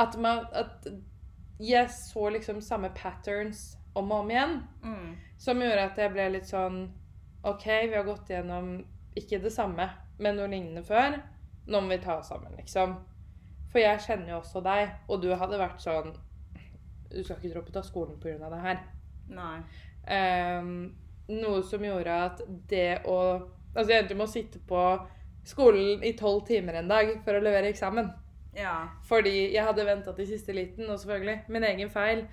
[0.00, 0.86] At, man, at
[1.60, 4.56] jeg så liksom samme patterns om og om igjen.
[4.84, 5.10] Mm.
[5.40, 6.82] Som gjorde at jeg ble litt sånn
[7.48, 8.74] OK, vi har gått gjennom
[9.16, 9.86] ikke det samme,
[10.20, 11.16] men noe lignende før.
[11.70, 12.98] Nå må vi ta oss sammen, liksom.
[13.70, 16.10] For jeg kjenner jo også deg, og du hadde vært sånn
[17.10, 18.50] Du skal ikke droppe ut av skolen pga.
[18.50, 18.82] det her.
[19.34, 19.56] Nei.
[20.06, 20.94] Ehm,
[21.30, 23.16] noe som gjorde at det å
[23.70, 24.80] Altså, jeg endte med å sitte på
[25.46, 28.08] skolen i tolv timer en dag for å levere eksamen.
[28.56, 28.88] Ja.
[29.06, 32.24] Fordi jeg hadde venta til siste liten, og selvfølgelig min egen feil.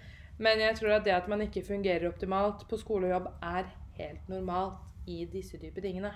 [0.42, 3.70] Men jeg tror at det at man ikke fungerer optimalt på skole og jobb, er
[4.00, 6.10] helt normalt i disse type tingene.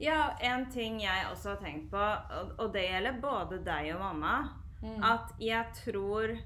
[0.00, 2.04] Ja, en ting jeg også har tenkt på,
[2.58, 4.50] og- det gjelder både deg og mamma,
[5.02, 6.36] at jeg tror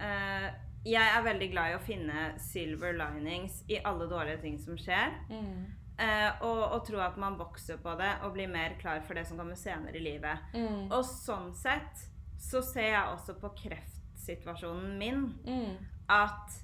[0.00, 0.50] eh,
[0.84, 5.14] Jeg er veldig glad i å finne silver linings i alle dårlige ting som skjer.
[5.30, 5.64] Mm.
[5.98, 9.26] eh, og, og tro at man vokser på det og blir mer klar for det
[9.26, 10.38] som kommer senere i livet.
[10.54, 10.90] Mm.
[10.92, 12.04] Og sånn sett
[12.38, 15.76] så ser jeg også på kreftsituasjonen min Mm.
[16.08, 16.60] at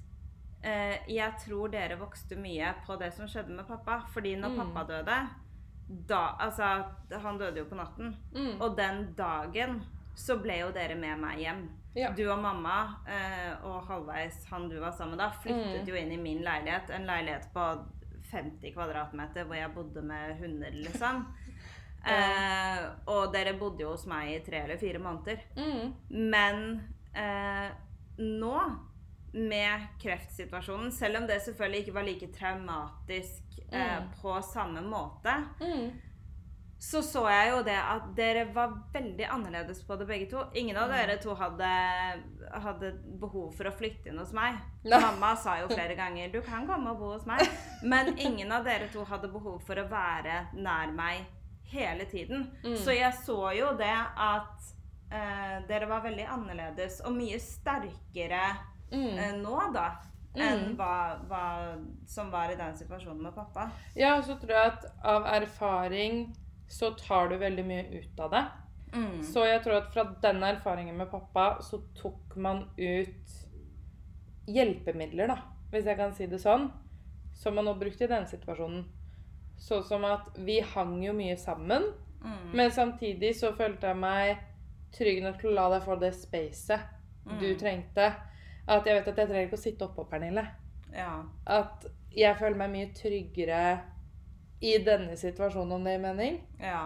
[0.63, 4.03] eh, jeg tror dere vokste mye på det som skjedde med pappa.
[4.13, 4.59] Fordi når Mm.
[4.73, 5.29] pappa døde
[6.07, 8.15] da, Altså, han døde jo på natten.
[8.35, 8.61] Mm.
[8.61, 9.81] Og den dagen
[10.15, 11.69] så ble jo dere med meg hjem.
[11.95, 12.11] Ja.
[12.15, 15.87] Du og mamma eh, og halvveis han du var sammen med da, flyttet Mm.
[15.89, 16.89] jo inn i min leilighet.
[16.95, 17.65] En leilighet på
[18.31, 21.25] 50 kvadratmeter hvor jeg bodde med hunder, liksom.
[22.01, 22.79] Eh,
[23.13, 25.43] og dere bodde jo hos meg i tre eller fire måneder.
[25.53, 25.91] Mm.
[26.31, 26.63] Men
[27.13, 27.67] eh,
[28.17, 28.55] nå,
[29.33, 34.07] med kreftsituasjonen, selv om det selvfølgelig ikke var like traumatisk eh, Mm.
[34.21, 35.91] på samme måte, Mm.
[36.81, 40.43] Så så jeg jo det at dere var veldig annerledes på det begge to.
[40.57, 40.95] Ingen av Mm.
[40.97, 41.67] dere to hadde,
[42.63, 42.89] hadde
[43.21, 44.57] behov for å flytte inn hos meg.
[44.83, 44.99] Nei.
[44.99, 47.47] Mamma sa jo flere ganger 'du kan komme og bo hos meg',
[47.83, 51.25] men ingen av dere to hadde behov for å være nær meg
[51.71, 52.49] hele tiden.
[52.63, 52.75] Mm.
[52.77, 54.73] Så jeg så jo det at
[55.11, 58.57] eh, dere var veldig annerledes og mye sterkere
[58.91, 59.17] Mm.
[59.19, 59.91] eh, nå, da.
[60.35, 60.75] Enn Mm.
[60.77, 63.69] hva, hva som var i den situasjonen med pappa.
[63.95, 66.33] Ja, og så tror jeg at av erfaring
[66.71, 68.43] så tar du veldig mye ut av det.
[68.93, 69.21] Mm.
[69.23, 73.35] Så jeg tror at fra den erfaringen med pappa, så tok man ut
[74.51, 75.37] hjelpemidler, da,
[75.71, 76.69] hvis jeg kan si det sånn,
[77.37, 78.83] som man nå brukte i denne situasjonen.
[79.61, 82.51] Sånn som at vi hang jo mye sammen, Mm.
[82.53, 84.37] men samtidig så følte jeg meg
[84.93, 86.79] trygg nok til å la deg få det spacet
[87.25, 87.57] du Mm.
[87.57, 88.15] trengte.
[88.67, 90.47] At jeg vet at jeg trenger ikke å sitte oppå, Pernille.
[90.93, 91.23] Ja.
[91.47, 93.81] At jeg føler meg mye tryggere
[94.61, 96.41] i denne situasjonen, om det gir mening.
[96.59, 96.83] Ja.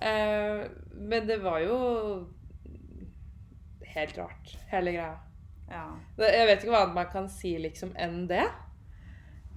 [0.00, 1.76] Eh, men det var jo
[3.94, 5.18] helt rart, hele greia.
[5.70, 5.84] ja.
[6.18, 8.44] Jeg vet ikke hva annet man kan si liksom enn det.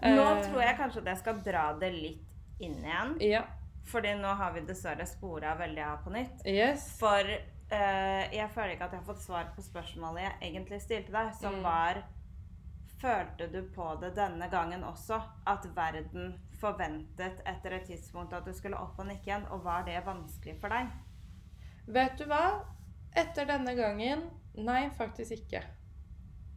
[0.03, 3.13] Nå Eh, tror jeg kanskje at jeg skal dra det litt inn igjen.
[3.21, 3.43] Ja.
[3.87, 6.41] Fordi nå har vi dessverre spora veldig av på nytt.
[6.47, 6.97] Yes.
[6.99, 11.11] For eh, jeg føler ikke at jeg har fått svar på spørsmålet jeg egentlig stilte
[11.11, 11.63] deg, som Mm.
[11.63, 12.03] var
[13.03, 15.19] Følte du på det denne gangen også?
[15.49, 19.47] At verden forventet etter et tidspunkt at du skulle opp og nikke igjen?
[19.51, 20.87] Og var det vanskelig for deg?
[21.91, 22.45] Vet du hva?
[23.11, 25.63] Etter denne gangen Nei, faktisk ikke.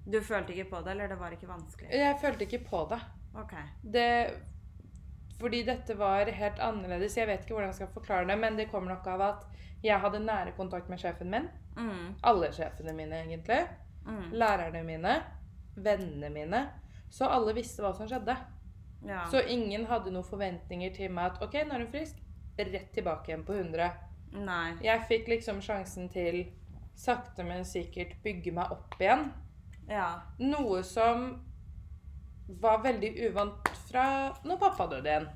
[0.06, 1.88] Du følte ikke på det, eller det var ikke vanskelig?
[1.96, 2.98] Jeg følte ikke på det.
[3.36, 3.64] Okay.
[3.82, 4.10] det
[5.40, 7.16] fordi dette var helt annerledes.
[7.16, 9.42] Jeg vet ikke hvordan jeg skal forklare det, men det kommer nok av at
[9.84, 11.48] jeg hadde nære kontakt med sjefen min.
[11.76, 12.14] Mm.
[12.24, 13.58] Alle sjefene mine, egentlig.
[14.06, 14.30] Mm.
[14.32, 15.16] Lærerne mine.
[15.76, 16.60] Vennene mine.
[17.10, 18.36] Så alle visste hva som skjedde.
[19.06, 19.24] Ja.
[19.30, 22.16] Så ingen hadde noen forventninger til meg at OK, nå er hun frisk.
[22.58, 23.90] Rett tilbake igjen på 100.
[24.32, 24.74] Nei.
[24.82, 26.46] Jeg fikk liksom sjansen til
[26.96, 29.28] sakte, men sikkert bygge meg opp igjen.
[29.88, 30.08] Ja.
[30.40, 31.28] Noe som
[32.62, 34.06] var veldig uvant fra
[34.46, 35.28] når pappa døde igjen.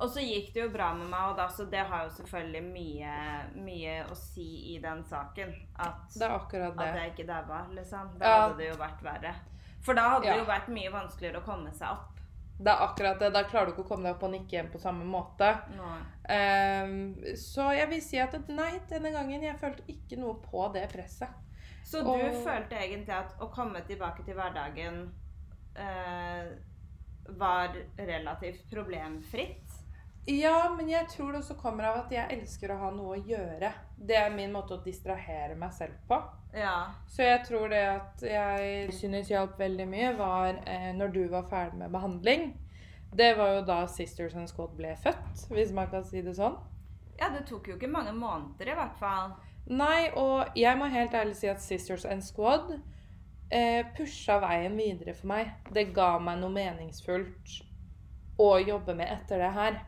[0.00, 2.62] Og så gikk det jo bra med meg, og da, så det har jo selvfølgelig
[2.70, 3.16] mye,
[3.60, 5.50] mye å si i den saken.
[5.76, 8.14] At, Det er akkurat at jeg ikke daua, liksom.
[8.18, 8.38] Da Ja.
[8.46, 9.34] hadde det jo vært verre.
[9.82, 10.32] For da hadde Ja.
[10.36, 12.20] det jo vært mye vanskeligere å komme seg opp.
[12.60, 13.32] Det er akkurat det.
[13.32, 15.48] Da klarer du ikke å komme deg opp og nikke igjen på samme måte.
[16.28, 20.90] Ehm, så jeg vil si at nei, denne gangen jeg følte ikke noe på det
[20.92, 21.28] presset.
[21.82, 25.10] Så du Og- følte egentlig at å komme tilbake til hverdagen
[25.76, 26.44] uh,
[27.38, 29.69] var relativt problemfritt?
[30.28, 33.22] Ja, men jeg tror det også kommer av at jeg elsker å ha noe å
[33.24, 33.72] gjøre.
[33.96, 36.18] Det er min måte å distrahere meg selv på.
[36.54, 36.92] Ja.
[37.08, 41.48] Så jeg tror det at jeg synes hjalp veldig mye, var eh, når du var
[41.50, 42.50] ferdig med behandling.
[43.16, 46.58] Det var jo da Sisters and Squad ble født, hvis man kan si det sånn.
[47.18, 49.34] Ja, det tok jo ikke mange måneder i hvert fall.
[49.70, 52.72] Nei, og jeg må helt ærlig si at Sisters and Squad
[53.50, 55.50] eh, pusha veien videre for meg.
[55.74, 57.58] Det ga meg noe meningsfullt
[58.40, 59.80] å jobbe med etter det her.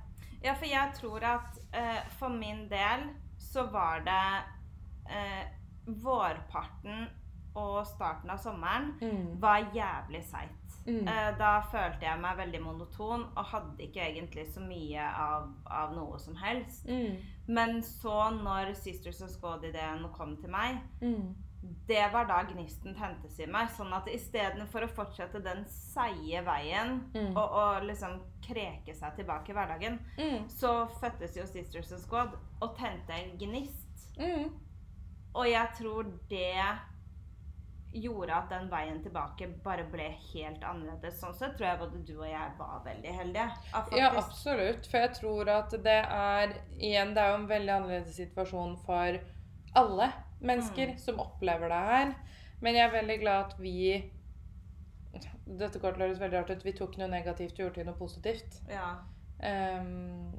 [0.44, 4.44] Ja, for jeg tror at eh, for min del så var det
[5.10, 5.44] eh,
[6.02, 7.08] Vårparten
[7.54, 9.40] og starten av sommeren Mm.
[9.40, 10.58] var jævlig seigt.
[10.86, 11.06] Mm.
[11.08, 15.92] Eh, da følte jeg meg veldig monoton og hadde ikke egentlig så mye av, av
[15.94, 16.86] noe som helst.
[16.88, 17.16] Mm.
[17.46, 21.34] Men så, når Sisters of Squad-ideen kom til meg, Mm.
[21.86, 23.68] Det var da gnisten tentes i meg.
[23.70, 27.36] Sånn at istedenfor å fortsette den seige veien Mm.
[27.36, 30.48] og, og liksom kreke seg tilbake i hverdagen, Mm.
[30.48, 34.08] så fødtes jo Sisters and Squad og tente en gnist.
[34.18, 34.50] Mm.
[35.34, 36.56] Og jeg tror det
[37.92, 41.18] gjorde at den veien tilbake bare ble helt annerledes.
[41.20, 43.48] Sånn sett tror jeg både du og jeg var veldig heldige.
[43.72, 44.86] Ja, Ja, absolutt.
[44.88, 49.18] For jeg tror at det er Igjen, det er jo en veldig annerledes situasjon for
[49.76, 50.12] alle
[50.42, 50.98] mennesker Mm.
[50.98, 52.14] som opplever det her.
[52.60, 54.10] Men jeg er veldig glad at vi
[55.46, 56.64] Dette går til å høres veldig rart ut.
[56.64, 58.60] Vi tok noe negativt og gjorde til noe positivt.
[58.70, 58.92] Ja.
[59.42, 60.32] Um,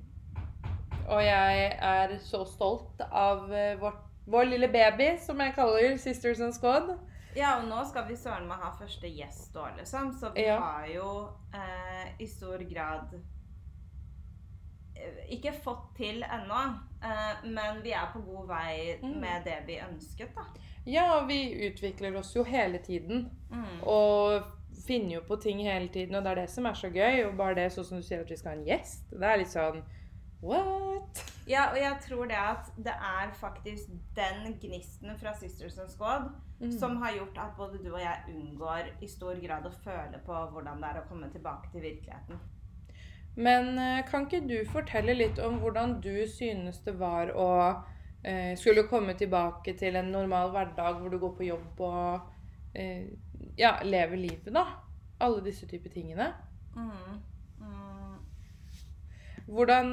[1.08, 3.44] og jeg er så stolt av
[3.82, 6.98] vår, vår lille baby, som jeg kaller Sisters and Squad.
[7.36, 10.14] ja, og nå skal vi søren meg ha første gjest òg, liksom.
[10.20, 10.60] Så vi Ja.
[10.60, 13.20] har jo eh, i stor grad eh,
[15.30, 16.60] ikke fått til ennå,
[17.04, 19.20] eh, men vi er på god vei Mm.
[19.22, 20.42] med det vi ønsket, da.
[20.86, 23.30] Ja, vi utvikler oss jo hele tiden.
[23.52, 23.84] Mm.
[23.84, 24.44] Og
[24.88, 27.26] finner jo på ting hele tiden, og det er det som er så gøy.
[27.26, 29.38] Og bare det sånn som du sier at vi skal ha en gjest, det er
[29.38, 29.84] litt sånn
[30.44, 31.22] What?
[31.48, 36.32] Ja, og jeg tror det at det er faktisk den gnisten fra Sisters and Squad
[36.62, 36.72] Mm.
[36.80, 40.34] som har gjort at både du og jeg unngår i stor grad å føle på
[40.52, 42.40] hvordan det er å komme tilbake til virkeligheten.
[43.36, 47.50] Men eh, kan ikke du fortelle litt om hvordan du synes det var å
[48.22, 53.10] eh, skulle komme tilbake til en normal hverdag hvor du går på jobb og eh,
[53.58, 54.68] ja, lever livet, da?
[55.24, 56.30] Alle disse typer tingene.
[56.76, 57.22] Mm.
[57.64, 58.16] Mm.
[59.48, 59.92] Hvordan,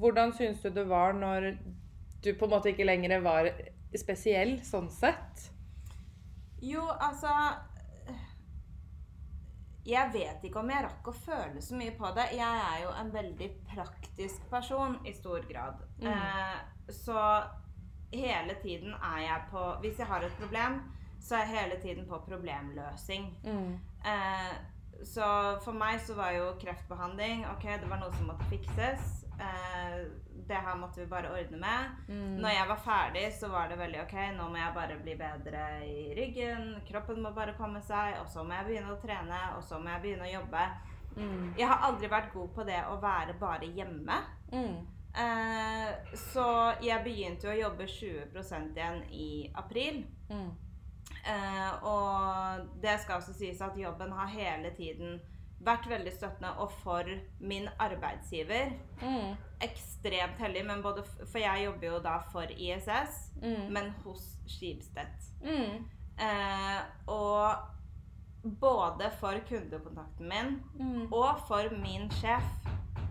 [0.00, 1.52] hvordan synes du det var når
[2.24, 3.50] du på en måte ikke lenger var
[3.98, 5.48] spesiell sånn sett?
[6.62, 7.30] Jo, altså
[9.86, 12.28] Jeg vet ikke om jeg rakk å føle så mye på det.
[12.38, 15.80] Jeg er jo en veldig praktisk person i stor grad.
[16.02, 16.12] Mm.
[16.12, 17.18] Eh, så
[18.12, 20.82] hele tiden er jeg på Hvis jeg har et problem,
[21.20, 23.26] så er jeg hele tiden på problemløsing.
[23.44, 23.72] Mm.
[24.06, 24.52] Eh,
[25.04, 29.21] så for meg så var jo kreftbehandling Ok, det var noe som måtte fikses.
[29.42, 29.98] Eh,
[30.48, 31.90] det her måtte vi bare ordne med.
[32.08, 32.38] Mm.
[32.42, 35.66] Når jeg var ferdig, så var det veldig ok, nå må jeg bare bli bedre
[35.86, 36.72] i ryggen.
[36.88, 39.94] Kroppen må bare komme seg, og så må jeg begynne å trene, og så må
[39.94, 40.64] jeg begynne å jobbe.
[41.16, 41.52] Mm.
[41.58, 44.18] Jeg har aldri vært god på det å være bare hjemme.
[44.52, 44.76] Mm.
[45.22, 45.88] Eh,
[46.32, 46.46] så
[46.82, 50.02] jeg begynte jo å jobbe 20% igjen i april.
[50.32, 50.50] Mm.
[51.22, 55.20] Eh, og det skal også sies at jobben har hele tiden
[55.64, 57.04] vært veldig støttende, og for
[57.40, 58.72] min arbeidsgiver
[59.02, 59.36] Mm.
[59.60, 63.72] ekstremt heldig, men både for jeg jobber jo da for ISS, Mm.
[63.72, 65.30] men hos Skibstedt.
[65.44, 65.84] Mm.
[66.18, 67.56] Eh, og
[68.60, 71.12] både for kundekontakten min Mm.
[71.12, 72.42] og for min sjef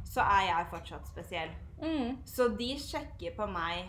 [0.06, 1.50] så er jeg fortsatt spesiell.
[1.82, 2.18] Mm.
[2.26, 3.86] Så de sjekker på meg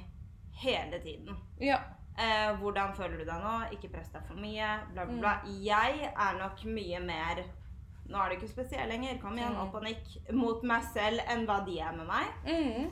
[0.53, 1.37] hele tiden.
[1.61, 1.79] Ja.
[2.19, 3.71] Eh, hvordan føler du deg nå?
[3.73, 4.81] Ikke press deg for mye.
[4.93, 5.41] Bla, bla, bla.
[5.47, 7.43] Jeg er nok mye mer
[8.13, 9.19] Nå er du ikke spesiell lenger.
[9.23, 9.63] Kom igjen, Mm.
[9.67, 10.33] opp og nikk.
[10.37, 12.27] Mot meg selv enn hva de er med meg.
[12.47, 12.91] Mm.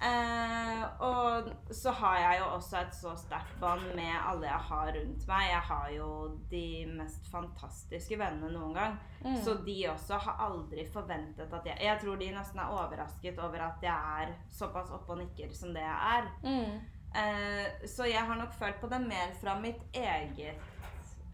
[0.00, 4.92] Eh, og så har jeg jo også et så sterkt bånd med alle jeg har
[4.94, 5.48] rundt meg.
[5.50, 6.10] Jeg har jo
[6.52, 6.62] de
[7.00, 8.94] mest fantastiske vennene noen gang.
[9.24, 9.40] Mm.
[9.42, 13.58] Så de også har aldri forventet at jeg Jeg tror de nesten er overrasket over
[13.66, 16.30] at jeg er såpass oppe og nikker som det jeg er.
[16.44, 16.78] Mm.
[17.18, 20.54] Eh, så jeg har nok følt på det mer fra mitt eget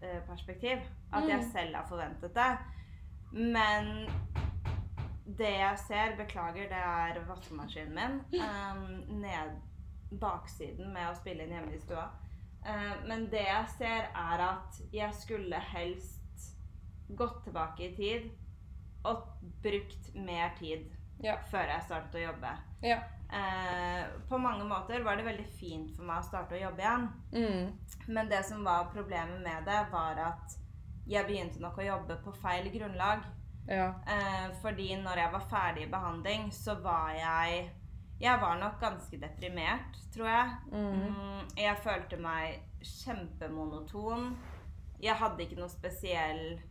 [0.01, 0.81] eh, perspektiv.
[1.13, 1.51] At jeg Mm.
[1.51, 2.57] selv har forventet det.
[3.31, 4.09] Men
[5.25, 8.19] det jeg ser Beklager, det er vaskemaskinen min.
[8.41, 9.55] Um, ned
[10.21, 12.05] baksiden med å spille inn hjemme i stua.
[12.65, 16.51] Uh, men det jeg ser, er at jeg skulle helst
[17.17, 18.29] gått tilbake i tid
[19.05, 19.25] og
[19.61, 20.87] brukt mer tid
[21.23, 21.35] Ja.
[21.51, 22.53] før jeg startet å jobbe.
[22.83, 23.01] Ja.
[23.25, 27.07] Uh, på mange måter var det veldig fint for meg å starte å jobbe igjen.
[27.33, 28.07] Mm.
[28.07, 30.57] Men det som var problemet med det, var at
[31.07, 33.23] jeg begynte nok å jobbe på feil grunnlag.
[33.67, 33.93] Ja.
[34.07, 37.71] Eh, fordi når jeg var ferdig i behandling, så var jeg
[38.21, 40.51] Jeg var nok ganske deprimert, tror jeg.
[40.71, 41.01] Mm.
[41.01, 44.37] Mm, jeg følte meg kjempemonoton.
[45.03, 46.61] Jeg hadde ikke noe spesiell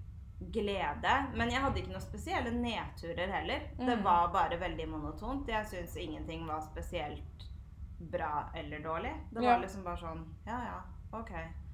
[0.55, 1.13] glede.
[1.37, 3.61] Men jeg hadde ikke noe spesielle nedturer heller.
[3.77, 4.03] Det Mm.
[4.05, 5.47] var bare veldig monotont.
[5.49, 7.47] Jeg syns ingenting var spesielt
[8.01, 9.13] bra eller dårlig.
[9.31, 9.59] Det var Ja.
[9.59, 10.83] liksom bare sånn Ja, ja,
[11.19, 11.31] OK.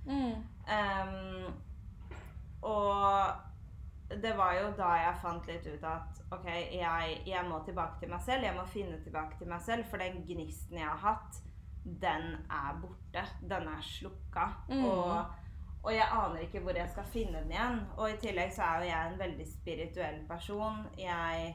[0.07, 0.45] Mm.
[0.67, 1.53] Ehm,
[2.63, 8.01] og det var jo da jeg fant litt ut at OK, jeg, jeg må tilbake
[8.01, 8.47] til meg selv.
[8.47, 11.41] Jeg må finne tilbake til meg selv, for den gnisten jeg har hatt,
[11.85, 13.25] den er borte.
[13.41, 14.49] Den er slukka.
[14.69, 14.85] Mm.
[14.85, 15.15] Og,
[15.83, 17.81] og jeg aner ikke hvor jeg skal finne den igjen.
[17.97, 20.83] Og i tillegg så er jo jeg en veldig spirituell person.
[20.99, 21.55] Jeg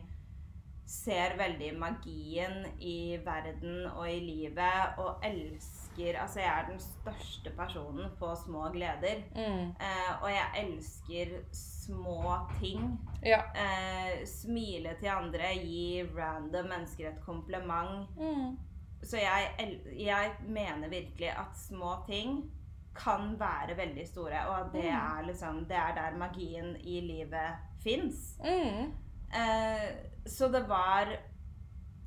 [0.88, 7.50] ser veldig magien i verden og i livet og elsker Altså, jeg er den største
[7.58, 9.22] personen på små gleder.
[9.36, 9.70] Mm.
[9.70, 13.00] Eh, og jeg elsker små ting.
[13.26, 13.40] Ja.
[13.56, 18.10] Eh, smile til andre, gi random mennesker et kompliment.
[18.18, 18.58] Mm.
[19.04, 22.52] Så jeg, jeg mener virkelig at små ting
[22.96, 24.96] kan være veldig store, og at det Mm.
[24.96, 28.38] er liksom Det er der magien i livet fins.
[28.40, 28.92] Mm.
[29.36, 29.90] Eh,
[30.28, 31.08] så det var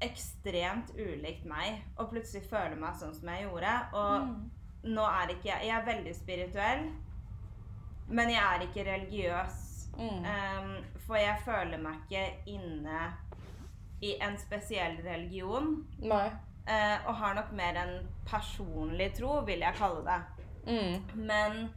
[0.00, 3.74] ekstremt ulikt meg å plutselig føle meg sånn som jeg gjorde.
[3.92, 4.50] Og Mm.
[4.94, 6.92] nå er ikke jeg Jeg er veldig spirituell,
[8.08, 9.64] men jeg er ikke religiøs.
[9.98, 10.24] Mm.
[10.24, 13.12] Um, for jeg føler meg ikke inne
[14.00, 15.84] i en spesiell religion.
[15.98, 16.28] Nei.
[16.68, 20.20] Uh, og har nok mer en personlig tro, vil jeg kalle det.
[20.66, 21.16] Mm.
[21.16, 21.74] Men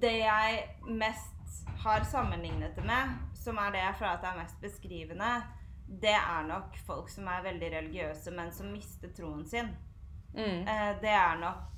[0.00, 4.60] det jeg mest har sammenlignet det med, som er det jeg føler at er mest
[4.62, 5.42] beskrivende,
[5.86, 9.70] det er nok folk som er veldig religiøse, men som mister troen sin.
[10.34, 10.66] Mm.
[10.66, 11.70] Eh, det er nok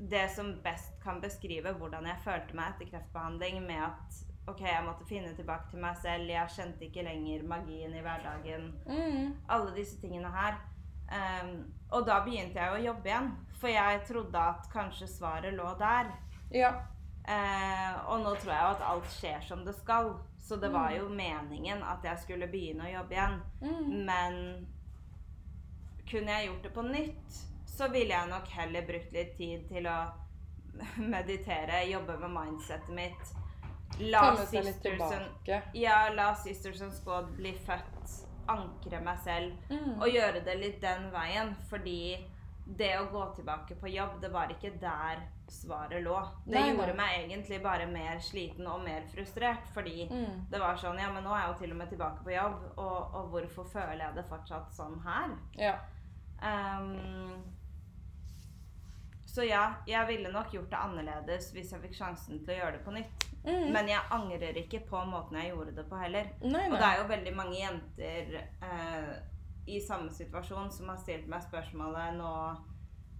[0.00, 4.84] det som best kan beskrive hvordan jeg følte meg etter kreftbehandling, med at ok, jeg
[4.86, 8.70] måtte finne tilbake til meg selv, jeg kjente ikke lenger magien i hverdagen.
[8.86, 9.34] Mm.
[9.48, 10.56] Alle disse tingene her.
[11.10, 11.52] Um,
[11.90, 16.12] og da begynte jeg å jobbe igjen, for jeg trodde at kanskje svaret lå der.
[16.54, 16.72] Ja.
[17.26, 20.14] Uh, og nå tror jeg jo at alt skjer som det skal.
[20.42, 23.36] Så det var jo meningen at jeg skulle begynne å jobbe igjen.
[23.60, 23.90] Mm.
[24.08, 24.38] Men
[26.10, 27.36] kunne jeg gjort det på nytt,
[27.70, 29.98] så ville jeg nok heller brukt litt tid til å
[31.14, 33.36] meditere, jobbe med mindsetet mitt.
[34.00, 35.62] La Komme seg litt Sisters and, tilbake.
[35.74, 38.18] ja, la Sisterson Squad bli født.
[38.50, 39.54] Ankre meg selv.
[39.70, 39.96] Mm.
[40.00, 41.52] Og gjøre det litt den veien.
[41.70, 42.16] Fordi
[42.76, 46.16] det å gå tilbake på jobb, det var ikke der svaret lå.
[46.46, 46.74] Det Nei, nei.
[46.76, 49.66] gjorde meg egentlig bare mer sliten og mer frustrert.
[49.74, 50.46] Fordi Mm.
[50.50, 52.60] det var sånn Ja, men nå er jeg jo til og med tilbake på jobb,
[52.76, 55.34] og, og hvorfor føler jeg det fortsatt sånn her?
[55.58, 55.74] Ja.
[56.42, 57.42] Um,
[59.26, 62.72] så ja, jeg ville nok gjort det annerledes hvis jeg fikk sjansen til å gjøre
[62.78, 63.26] det på nytt.
[63.44, 63.72] Mm.
[63.72, 66.26] Men jeg angrer ikke på måten jeg gjorde det på heller.
[66.42, 69.12] Nei, Og det er jo veldig mange jenter eh,
[69.76, 72.30] i samme situasjon som har stilt meg spørsmålet Nå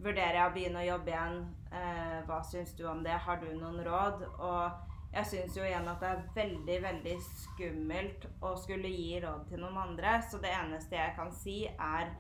[0.01, 1.43] vurderer jeg å begynne å jobbe igjen.
[1.73, 3.19] Eh, hva syns du om det?
[3.27, 4.23] Har du noen råd?
[4.39, 9.47] Og jeg syns jo igjen at det er veldig, veldig skummelt å skulle gi råd
[9.51, 10.15] til noen andre.
[10.31, 12.15] Så det eneste jeg kan si, er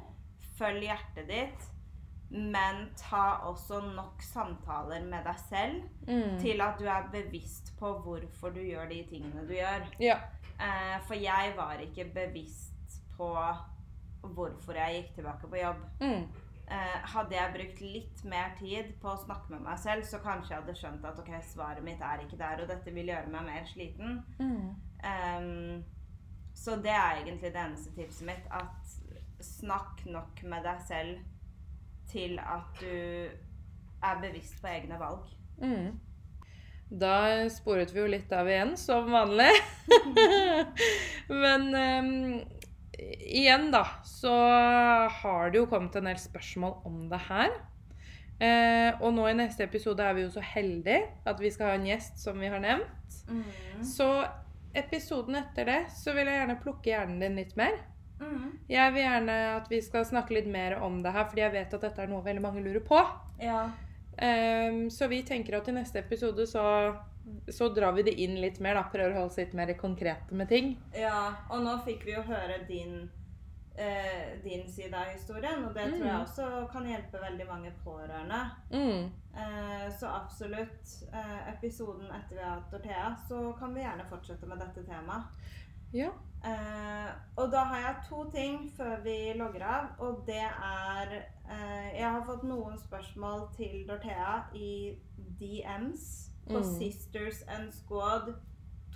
[0.58, 1.68] følg hjertet ditt.
[2.30, 6.36] Men ta også nok samtaler med deg selv Mm.
[6.40, 9.88] til at du er bevisst på hvorfor du gjør de tingene du gjør.
[9.98, 10.18] Ja.
[10.60, 13.32] Eh, for jeg var ikke bevisst på
[14.22, 15.82] hvorfor jeg gikk tilbake på jobb.
[16.00, 16.24] Mm.
[16.70, 20.54] Eh, hadde jeg brukt litt mer tid på å snakke med meg selv, så kanskje
[20.54, 23.48] jeg hadde skjønt at ok, svaret mitt er ikke der, og dette vil gjøre meg
[23.48, 24.20] mer sliten.
[24.38, 24.68] Mm.
[25.02, 25.82] Um,
[26.54, 28.46] så det er egentlig det eneste tipset mitt.
[28.54, 28.94] At
[29.42, 31.18] snakk nok med deg selv
[32.10, 33.26] til at du
[34.06, 35.26] er bevisst på egne valg.
[35.58, 35.98] Mm.
[36.90, 39.50] Da sporet vi jo litt av igjen, som vanlig.
[41.42, 42.14] Men ehm,
[43.20, 44.34] igjen, da, så
[45.22, 47.52] har det jo kommet en del spørsmål om det her.
[48.40, 51.76] Eh, og nå i neste episode er vi jo så heldige at vi skal ha
[51.76, 53.18] en gjest som vi har nevnt.
[53.28, 53.82] Mm.
[53.84, 54.08] Så
[54.76, 57.76] episoden etter det så vil jeg gjerne plukke hjernen din litt mer.
[58.20, 58.56] Mm.
[58.68, 61.76] Jeg vil gjerne at vi skal snakke litt mer om det her, fordi jeg vet
[61.76, 63.00] at dette er noe veldig mange lurer på.
[63.42, 63.62] Ja.
[64.16, 66.64] Eh, så vi tenker at i neste episode så,
[67.48, 68.82] så drar vi det inn litt mer, da.
[68.92, 70.76] Prøver å holde oss litt mer konkrete med ting.
[70.94, 71.34] ja.
[71.50, 73.10] Og nå fikk vi jo høre din,
[73.76, 76.22] eh, din side av historien, og det tror jeg Mm.
[76.24, 78.50] også kan hjelpe veldig mange pårørende.
[78.72, 79.10] Mm.
[79.36, 81.04] Eh, så absolutt.
[81.12, 85.24] Eh, episoden etter vi har hatt Dorthea, så kan vi gjerne fortsette med dette temaet.
[85.92, 86.10] Ja.
[86.44, 91.98] Eh, og da har jeg to ting før vi logger av, og det er eh,
[91.98, 94.96] Jeg har fått noen spørsmål til Dorthea i
[95.40, 96.78] DMs på Mm.
[96.78, 98.34] Sisters and Squad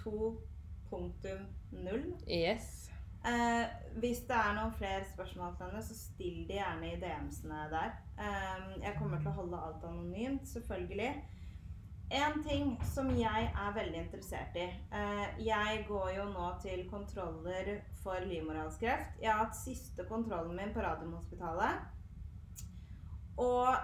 [0.04, 2.28] 2.0.
[2.28, 2.90] Yes.
[3.24, 7.62] Eh, hvis det er noen flere spørsmål til henne, så still de gjerne i DM-ene
[7.72, 7.94] der.
[8.20, 11.14] Eh, jeg kommer til å holde alt anonymt, selvfølgelig.
[12.12, 17.78] En ting som jeg er veldig interessert i eh, Jeg går jo nå til kontroller
[18.02, 19.16] for livmorhalskreft.
[19.22, 21.80] Jeg har hatt siste kontrollen min på Radiumhospitalet.
[23.40, 23.76] Og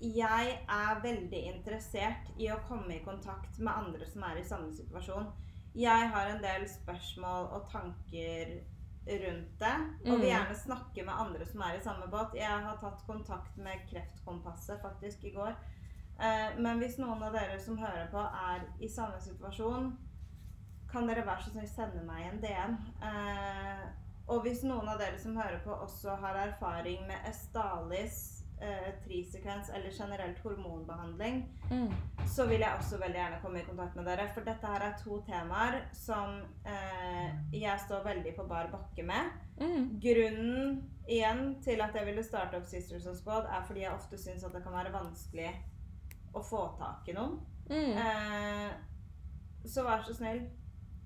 [0.00, 4.72] jeg er veldig interessert i å komme i kontakt med andre som er i samme
[4.72, 5.26] situasjon.
[5.74, 8.60] Jeg har en del spørsmål og tanker
[9.08, 9.74] rundt det,
[10.04, 10.28] og vil Mm.
[10.28, 12.34] gjerne snakke med andre som er i samme båt.
[12.34, 15.54] Jeg har tatt kontakt med Kreftkompasset faktisk i går.
[16.20, 19.96] Eh, Men hvis noen av dere som hører på, er i samme situasjon,
[20.92, 22.78] kan dere være så snill sende meg en DM.
[23.02, 23.88] Eh,
[24.28, 29.70] Og hvis noen av dere som hører på, også har erfaring med Estalis, eh, trisekvens
[29.74, 31.92] eller generelt hormonbehandling, Mm.
[32.26, 34.28] så vil jeg også veldig gjerne komme i kontakt med dere.
[34.34, 39.30] For dette her er to temaer som eh, jeg står veldig på bar bakke med.
[39.60, 40.00] Mm.
[40.00, 44.18] Grunnen igjen til at jeg ville starte opp Sisters of Squad, er fordi jeg ofte
[44.18, 45.50] syns at det kan være vanskelig
[46.34, 47.38] å få tak i noen.
[47.68, 47.96] Mm.
[47.96, 48.70] Eh,
[49.66, 50.48] så vær så snill,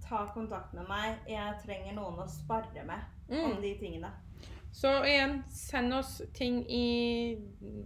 [0.08, 1.18] ta kontakt med meg.
[1.28, 3.00] Jeg trenger noen å spare med
[3.30, 3.60] om Mm.
[3.62, 4.10] de tingene.
[4.72, 7.36] Så igjen, send oss ting i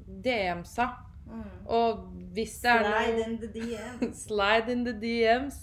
[0.07, 0.89] DM-sa.
[1.27, 1.43] Mm.
[1.67, 2.05] Og
[2.37, 4.21] hvis det er Slide in the DMs.
[4.27, 5.57] Slide in the DMs.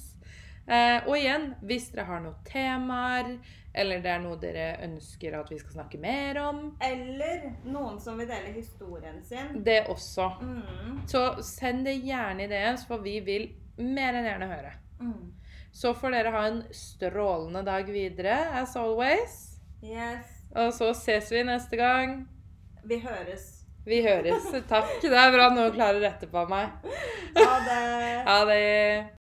[0.67, 3.33] Eh, og igjen, hvis dere har noen temaer,
[3.73, 8.19] eller det er noe dere ønsker at vi skal snakke mer om, Eller noen som
[8.19, 9.63] vil dele historien sin.
[9.63, 10.29] det også.
[10.41, 10.99] Mm.
[11.07, 13.49] Så send det gjerne i DMs, for vi vil
[13.79, 14.75] mer enn gjerne høre.
[14.99, 15.33] Mm.
[15.73, 19.39] Så får dere ha en strålende dag videre, as always.
[19.83, 20.32] Yes.
[20.55, 22.27] Og så ses vi neste gang.
[22.85, 23.49] Vi høres.
[23.85, 24.45] Vi høres.
[24.69, 24.99] Takk.
[25.01, 26.71] Det er bra noen klarer rette på meg.
[27.39, 27.81] Ha det.
[28.27, 29.22] Ha det.